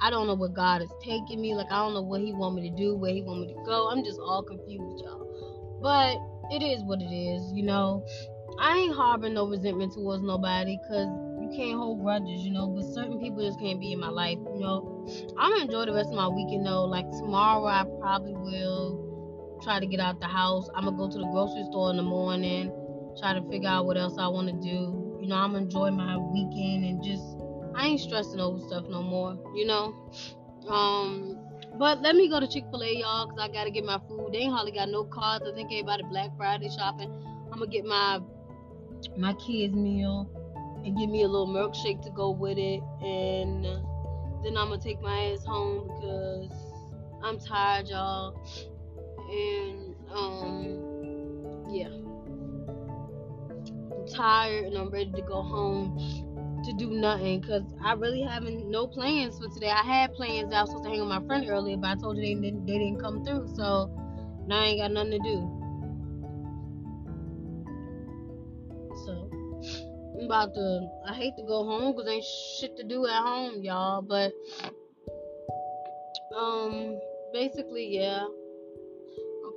I 0.01 0.09
don't 0.09 0.27
know 0.27 0.35
where 0.35 0.49
God 0.49 0.81
is 0.81 0.91
taking 1.01 1.39
me. 1.39 1.55
Like 1.55 1.71
I 1.71 1.77
don't 1.77 1.93
know 1.93 2.01
what 2.01 2.19
He 2.19 2.33
want 2.33 2.55
me 2.55 2.69
to 2.69 2.75
do, 2.75 2.97
where 2.97 3.13
He 3.13 3.21
want 3.21 3.39
me 3.39 3.53
to 3.53 3.63
go. 3.65 3.87
I'm 3.87 4.03
just 4.03 4.19
all 4.19 4.43
confused, 4.43 5.01
y'all. 5.01 5.79
But 5.81 6.17
it 6.53 6.61
is 6.61 6.83
what 6.83 7.01
it 7.01 7.05
is, 7.05 7.53
you 7.53 7.63
know. 7.63 8.05
I 8.59 8.77
ain't 8.79 8.95
harboring 8.95 9.35
no 9.35 9.47
resentment 9.47 9.93
towards 9.93 10.21
nobody 10.23 10.77
because 10.83 11.07
you 11.39 11.49
can't 11.55 11.79
hold 11.79 12.03
grudges, 12.03 12.41
you 12.41 12.51
know. 12.51 12.67
But 12.67 12.83
certain 12.93 13.17
people 13.21 13.47
just 13.47 13.61
can't 13.61 13.79
be 13.79 13.93
in 13.93 14.01
my 14.01 14.09
life, 14.09 14.39
you 14.39 14.59
know. 14.59 15.07
I'm 15.37 15.51
gonna 15.51 15.63
enjoy 15.63 15.85
the 15.85 15.93
rest 15.93 16.09
of 16.09 16.15
my 16.15 16.27
weekend 16.27 16.65
though. 16.65 16.83
Like 16.83 17.09
tomorrow, 17.11 17.65
I 17.65 17.85
probably 18.01 18.33
will 18.33 19.57
try 19.63 19.79
to 19.79 19.87
get 19.87 20.01
out 20.01 20.19
the 20.19 20.27
house. 20.27 20.67
I'm 20.75 20.83
gonna 20.83 20.97
go 20.97 21.09
to 21.09 21.17
the 21.17 21.29
grocery 21.31 21.63
store 21.71 21.91
in 21.91 21.95
the 21.95 22.03
morning, 22.03 22.73
try 23.17 23.31
to 23.31 23.41
figure 23.49 23.69
out 23.69 23.85
what 23.85 23.95
else 23.95 24.17
I 24.19 24.27
want 24.27 24.49
to 24.49 24.69
do. 24.69 24.96
You 25.19 25.27
know, 25.27 25.35
I'm 25.35 25.53
gonna 25.53 25.63
enjoy 25.63 25.91
my 25.91 26.17
weekend 26.17 26.85
and 26.85 27.03
just 27.03 27.23
I 27.75 27.87
ain't 27.87 27.99
stressing 27.99 28.39
over 28.39 28.59
stuff 28.59 28.85
no 28.89 29.01
more, 29.01 29.37
you 29.55 29.65
know. 29.65 29.93
Um, 30.67 31.37
but 31.77 32.01
let 32.01 32.15
me 32.15 32.29
go 32.29 32.39
to 32.39 32.47
Chick 32.47 32.65
Fil 32.71 32.83
A, 32.83 32.99
y'all, 32.99 33.27
cause 33.27 33.37
I 33.39 33.47
gotta 33.47 33.69
get 33.71 33.83
my 33.85 33.99
food. 34.07 34.29
They 34.33 34.39
ain't 34.39 34.53
hardly 34.53 34.71
got 34.71 34.89
no 34.89 35.03
cards. 35.03 35.45
I 35.47 35.53
think 35.53 35.71
everybody 35.71 36.03
Black 36.09 36.35
Friday 36.37 36.69
shopping. 36.69 37.11
I'm 37.51 37.59
gonna 37.59 37.67
get 37.67 37.85
my 37.85 38.19
my 39.15 39.33
kids 39.33 39.75
meal 39.75 40.29
and 40.83 40.97
give 40.97 41.09
me 41.09 41.23
a 41.23 41.27
little 41.27 41.47
milkshake 41.47 42.01
to 42.03 42.09
go 42.11 42.31
with 42.31 42.57
it, 42.57 42.81
and 43.01 43.65
then 44.43 44.57
I'm 44.57 44.69
gonna 44.69 44.79
take 44.79 45.01
my 45.01 45.31
ass 45.31 45.45
home 45.45 45.87
because 45.87 46.51
I'm 47.23 47.39
tired, 47.39 47.89
y'all. 47.89 48.39
And 49.29 49.95
um, 50.11 51.65
yeah, 51.69 51.89
tired 54.07 54.65
and 54.65 54.77
I'm 54.77 54.89
ready 54.89 55.11
to 55.11 55.21
go 55.21 55.41
home 55.41 55.97
to 56.63 56.73
do 56.73 56.89
nothing 56.89 57.41
because 57.41 57.63
I 57.83 57.93
really 57.93 58.21
haven't 58.21 58.69
no 58.69 58.87
plans 58.87 59.37
for 59.37 59.47
today. 59.53 59.69
I 59.69 59.83
had 59.83 60.13
plans. 60.13 60.53
I 60.53 60.61
was 60.61 60.71
supposed 60.71 60.85
to 60.85 60.89
hang 60.89 60.99
with 60.99 61.09
my 61.09 61.25
friend 61.25 61.49
earlier, 61.49 61.77
but 61.77 61.89
I 61.89 61.95
told 61.95 62.17
you 62.17 62.23
they 62.23 62.35
didn't 62.35 62.65
they 62.65 62.77
didn't 62.77 62.99
come 62.99 63.23
through, 63.23 63.47
so 63.55 63.91
now 64.47 64.59
I 64.59 64.65
ain't 64.65 64.79
got 64.79 64.91
nothing 64.91 65.11
to 65.11 65.19
do. 65.19 65.53
So 69.05 69.29
I'm 70.19 70.25
about 70.25 70.53
to. 70.55 70.89
I 71.07 71.13
hate 71.13 71.35
to 71.37 71.43
go 71.43 71.63
home 71.63 71.95
because 71.95 72.09
ain't 72.09 72.25
shit 72.59 72.75
to 72.77 72.83
do 72.83 73.05
at 73.07 73.21
home, 73.21 73.61
y'all. 73.61 74.01
But 74.01 74.33
um, 76.35 76.99
basically, 77.33 77.87
yeah. 77.95 78.25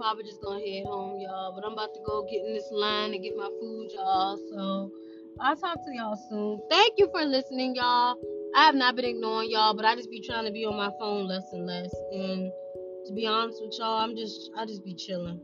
Probably 0.01 0.25
just 0.25 0.41
gonna 0.43 0.65
head 0.65 0.87
home, 0.87 1.21
y'all. 1.21 1.53
But 1.55 1.67
I'm 1.67 1.75
about 1.75 1.93
to 1.93 2.01
go 2.07 2.27
get 2.31 2.47
in 2.47 2.55
this 2.55 2.69
line 2.73 3.13
and 3.13 3.23
get 3.23 3.37
my 3.37 3.51
food, 3.61 3.89
y'all. 3.95 4.39
So. 4.51 4.91
I'll 5.43 5.57
talk 5.57 5.77
to 5.85 5.95
y'all 5.95 6.19
soon. 6.29 6.61
Thank 6.69 6.95
you 6.99 7.09
for 7.13 7.25
listening, 7.25 7.75
y'all. 7.75 8.17
I 8.55 8.67
have 8.67 8.75
not 8.75 8.95
been 8.95 9.07
ignoring 9.07 9.51
y'all, 9.51 9.75
but 9.75 9.87
I 9.87 9.95
just 9.97 10.11
be 10.11 10.21
trying 10.21 10.45
to 10.45 10.53
be 10.53 10.67
on 10.67 10.77
my 10.77 10.91
phone 10.99 11.27
less 11.27 11.45
and 11.53 11.67
less. 11.67 11.91
And 12.13 12.51
to 13.07 13.13
be 13.15 13.27
honest 13.27 13.59
with 13.63 13.75
y'all, 13.79 14.01
I'm 14.01 14.17
just 14.17 14.51
I 14.57 14.67
just 14.67 14.85
be 14.85 14.95
chilling. 14.95 15.41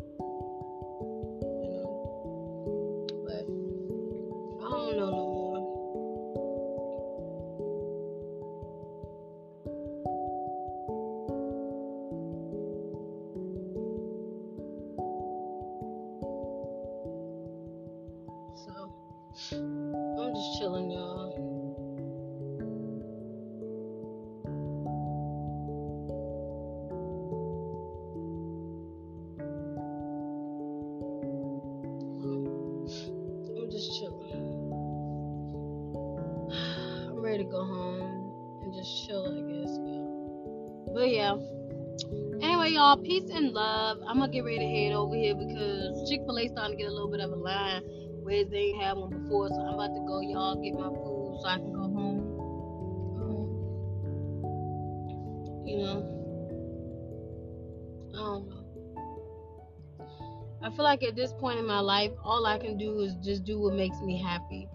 Y'all, 42.77 42.97
peace 42.99 43.31
and 43.33 43.53
love. 43.55 43.97
I'm 44.07 44.19
gonna 44.19 44.31
get 44.31 44.45
ready 44.45 44.59
to 44.59 44.67
head 44.67 44.93
over 44.93 45.15
here 45.15 45.35
because 45.35 46.07
Chick 46.11 46.21
Fil 46.27 46.39
A 46.39 46.47
starting 46.49 46.77
to 46.77 46.83
get 46.83 46.91
a 46.91 46.93
little 46.93 47.11
bit 47.11 47.21
of 47.21 47.33
a 47.33 47.35
line, 47.35 47.81
whereas 48.23 48.51
they 48.51 48.59
ain't 48.59 48.83
had 48.83 48.99
one 48.99 49.09
before. 49.09 49.49
So 49.49 49.55
I'm 49.55 49.73
about 49.75 49.95
to 49.95 50.01
go, 50.07 50.21
y'all, 50.21 50.62
get 50.62 50.75
my 50.75 50.91
food 50.91 51.39
so 51.41 51.49
I 51.49 51.57
can 51.57 51.73
go 51.73 51.81
home. 51.81 52.21
Um, 53.23 53.49
you 55.67 55.79
know, 55.79 56.05
I 58.12 58.17
don't 58.19 58.47
know. 58.47 58.62
I 60.62 60.69
feel 60.69 60.85
like 60.85 61.03
at 61.03 61.17
this 61.17 61.33
point 61.33 61.59
in 61.59 61.67
my 61.67 61.81
life, 61.81 62.12
all 62.23 62.45
I 62.45 62.59
can 62.59 62.77
do 62.77 63.01
is 63.01 63.15
just 63.25 63.45
do 63.45 63.59
what 63.59 63.73
makes 63.73 63.99
me 64.03 64.21
happy. 64.21 64.69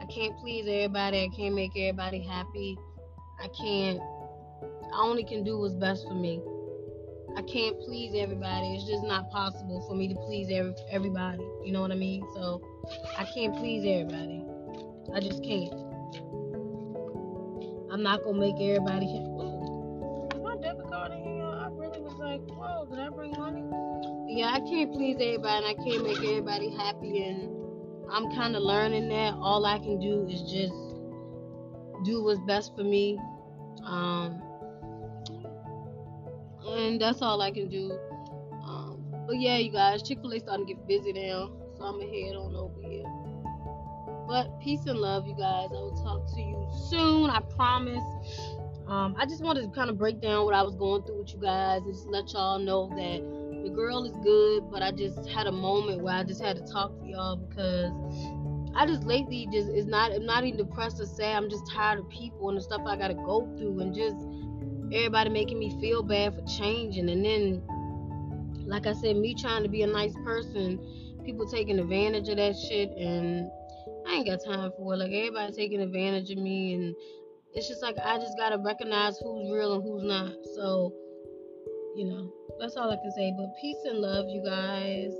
I 0.00 0.06
can't 0.06 0.34
please 0.38 0.62
everybody. 0.66 1.20
I 1.20 1.28
can't 1.36 1.54
make 1.54 1.72
everybody 1.76 2.22
happy. 2.22 2.78
I 3.42 3.48
can't. 3.48 4.00
I 4.94 5.02
only 5.02 5.24
can 5.24 5.44
do 5.44 5.58
what's 5.58 5.74
best 5.74 6.08
for 6.08 6.14
me. 6.14 6.40
I 7.36 7.42
can't 7.42 7.78
please 7.80 8.12
everybody. 8.16 8.74
It's 8.74 8.84
just 8.84 9.04
not 9.04 9.30
possible 9.30 9.84
for 9.88 9.94
me 9.94 10.08
to 10.08 10.14
please 10.14 10.48
every, 10.50 10.74
everybody. 10.90 11.42
You 11.64 11.72
know 11.72 11.80
what 11.80 11.90
I 11.90 11.96
mean? 11.96 12.24
So 12.34 12.62
I 13.18 13.24
can't 13.24 13.56
please 13.56 13.84
everybody. 13.86 14.44
I 15.14 15.20
just 15.20 15.42
can't. 15.42 15.72
I'm 17.90 18.02
not 18.02 18.22
gonna 18.24 18.38
make 18.38 18.56
everybody. 18.60 19.06
Whoa. 19.06 20.30
My 20.42 20.56
debit 20.56 20.88
card 20.88 21.12
in 21.12 21.22
here? 21.22 21.44
I 21.44 21.68
really 21.72 22.00
was 22.00 22.14
like, 22.18 22.40
whoa, 22.50 22.86
did 22.86 22.98
I 22.98 23.08
bring 23.08 23.32
money? 23.32 23.64
Yeah, 24.28 24.50
I 24.52 24.60
can't 24.60 24.92
please 24.92 25.16
everybody 25.20 25.66
and 25.66 25.66
I 25.66 25.74
can't 25.74 26.04
make 26.04 26.18
everybody 26.18 26.70
happy 26.70 27.22
and 27.22 27.50
I'm 28.10 28.30
kind 28.34 28.56
of 28.56 28.62
learning 28.62 29.08
that 29.08 29.34
all 29.34 29.64
I 29.64 29.78
can 29.78 29.98
do 29.98 30.26
is 30.28 30.42
just 30.42 30.74
do 32.04 32.22
what's 32.22 32.40
best 32.40 32.74
for 32.76 32.84
me. 32.84 33.18
Um, 33.84 34.42
and 36.66 37.00
that's 37.00 37.22
all 37.22 37.40
I 37.42 37.50
can 37.50 37.68
do. 37.68 37.98
Um, 38.64 39.04
but 39.26 39.40
yeah, 39.40 39.58
you 39.58 39.70
guys, 39.70 40.02
Chick 40.02 40.20
Fil 40.20 40.32
A 40.32 40.40
starting 40.40 40.66
to 40.66 40.74
get 40.74 40.86
busy 40.86 41.12
now, 41.12 41.50
so 41.76 41.84
I'm 41.84 42.00
gonna 42.00 42.06
head 42.06 42.36
on 42.36 42.54
over 42.54 42.80
here. 42.82 43.04
But 44.26 44.60
peace 44.60 44.86
and 44.86 44.98
love, 44.98 45.26
you 45.26 45.34
guys. 45.34 45.68
I 45.70 45.74
will 45.74 46.00
talk 46.02 46.26
to 46.34 46.40
you 46.40 46.68
soon. 46.88 47.28
I 47.30 47.40
promise. 47.40 48.02
Um, 48.86 49.14
I 49.18 49.26
just 49.26 49.42
wanted 49.42 49.62
to 49.62 49.68
kind 49.70 49.90
of 49.90 49.98
break 49.98 50.20
down 50.20 50.44
what 50.44 50.54
I 50.54 50.62
was 50.62 50.74
going 50.74 51.02
through 51.02 51.18
with 51.18 51.32
you 51.32 51.40
guys 51.40 51.82
and 51.82 51.92
just 51.92 52.06
let 52.08 52.32
y'all 52.32 52.58
know 52.58 52.88
that 52.96 53.62
the 53.62 53.70
girl 53.70 54.04
is 54.04 54.16
good. 54.22 54.70
But 54.70 54.82
I 54.82 54.90
just 54.90 55.28
had 55.28 55.46
a 55.46 55.52
moment 55.52 56.02
where 56.02 56.14
I 56.14 56.24
just 56.24 56.42
had 56.42 56.56
to 56.56 56.72
talk 56.72 56.98
to 57.00 57.06
y'all 57.06 57.36
because 57.36 57.92
I 58.74 58.86
just 58.86 59.04
lately 59.04 59.48
just 59.52 59.68
is 59.68 59.86
not 59.86 60.12
I'm 60.12 60.26
not 60.26 60.44
even 60.44 60.58
depressed 60.58 61.00
or 61.00 61.06
sad. 61.06 61.36
I'm 61.36 61.50
just 61.50 61.70
tired 61.70 61.98
of 61.98 62.08
people 62.08 62.48
and 62.48 62.58
the 62.58 62.62
stuff 62.62 62.82
I 62.86 62.96
gotta 62.96 63.14
go 63.14 63.52
through 63.56 63.80
and 63.80 63.94
just 63.94 64.16
everybody 64.94 65.30
making 65.30 65.58
me 65.58 65.78
feel 65.80 66.02
bad 66.02 66.34
for 66.34 66.42
changing 66.46 67.08
and 67.08 67.24
then 67.24 67.62
like 68.66 68.86
I 68.86 68.92
said, 68.94 69.16
me 69.16 69.34
trying 69.34 69.62
to 69.64 69.68
be 69.68 69.82
a 69.82 69.86
nice 69.86 70.14
person, 70.24 70.78
people 71.24 71.46
taking 71.46 71.78
advantage 71.78 72.28
of 72.28 72.36
that 72.36 72.56
shit 72.56 72.90
and 72.96 73.50
I 74.06 74.14
ain't 74.14 74.26
got 74.26 74.44
time 74.44 74.70
for 74.76 74.94
it. 74.94 74.98
Like 74.98 75.12
everybody 75.12 75.52
taking 75.52 75.80
advantage 75.80 76.30
of 76.30 76.38
me 76.38 76.74
and 76.74 76.94
it's 77.54 77.68
just 77.68 77.82
like 77.82 77.96
I 78.02 78.18
just 78.18 78.36
gotta 78.38 78.58
recognize 78.58 79.18
who's 79.18 79.50
real 79.52 79.74
and 79.74 79.82
who's 79.82 80.02
not. 80.02 80.32
So, 80.54 80.92
you 81.96 82.06
know, 82.06 82.32
that's 82.58 82.76
all 82.76 82.90
I 82.90 82.96
can 82.96 83.12
say. 83.12 83.34
But 83.36 83.50
peace 83.60 83.76
and 83.84 83.98
love, 83.98 84.26
you 84.28 84.42
guys. 84.42 85.12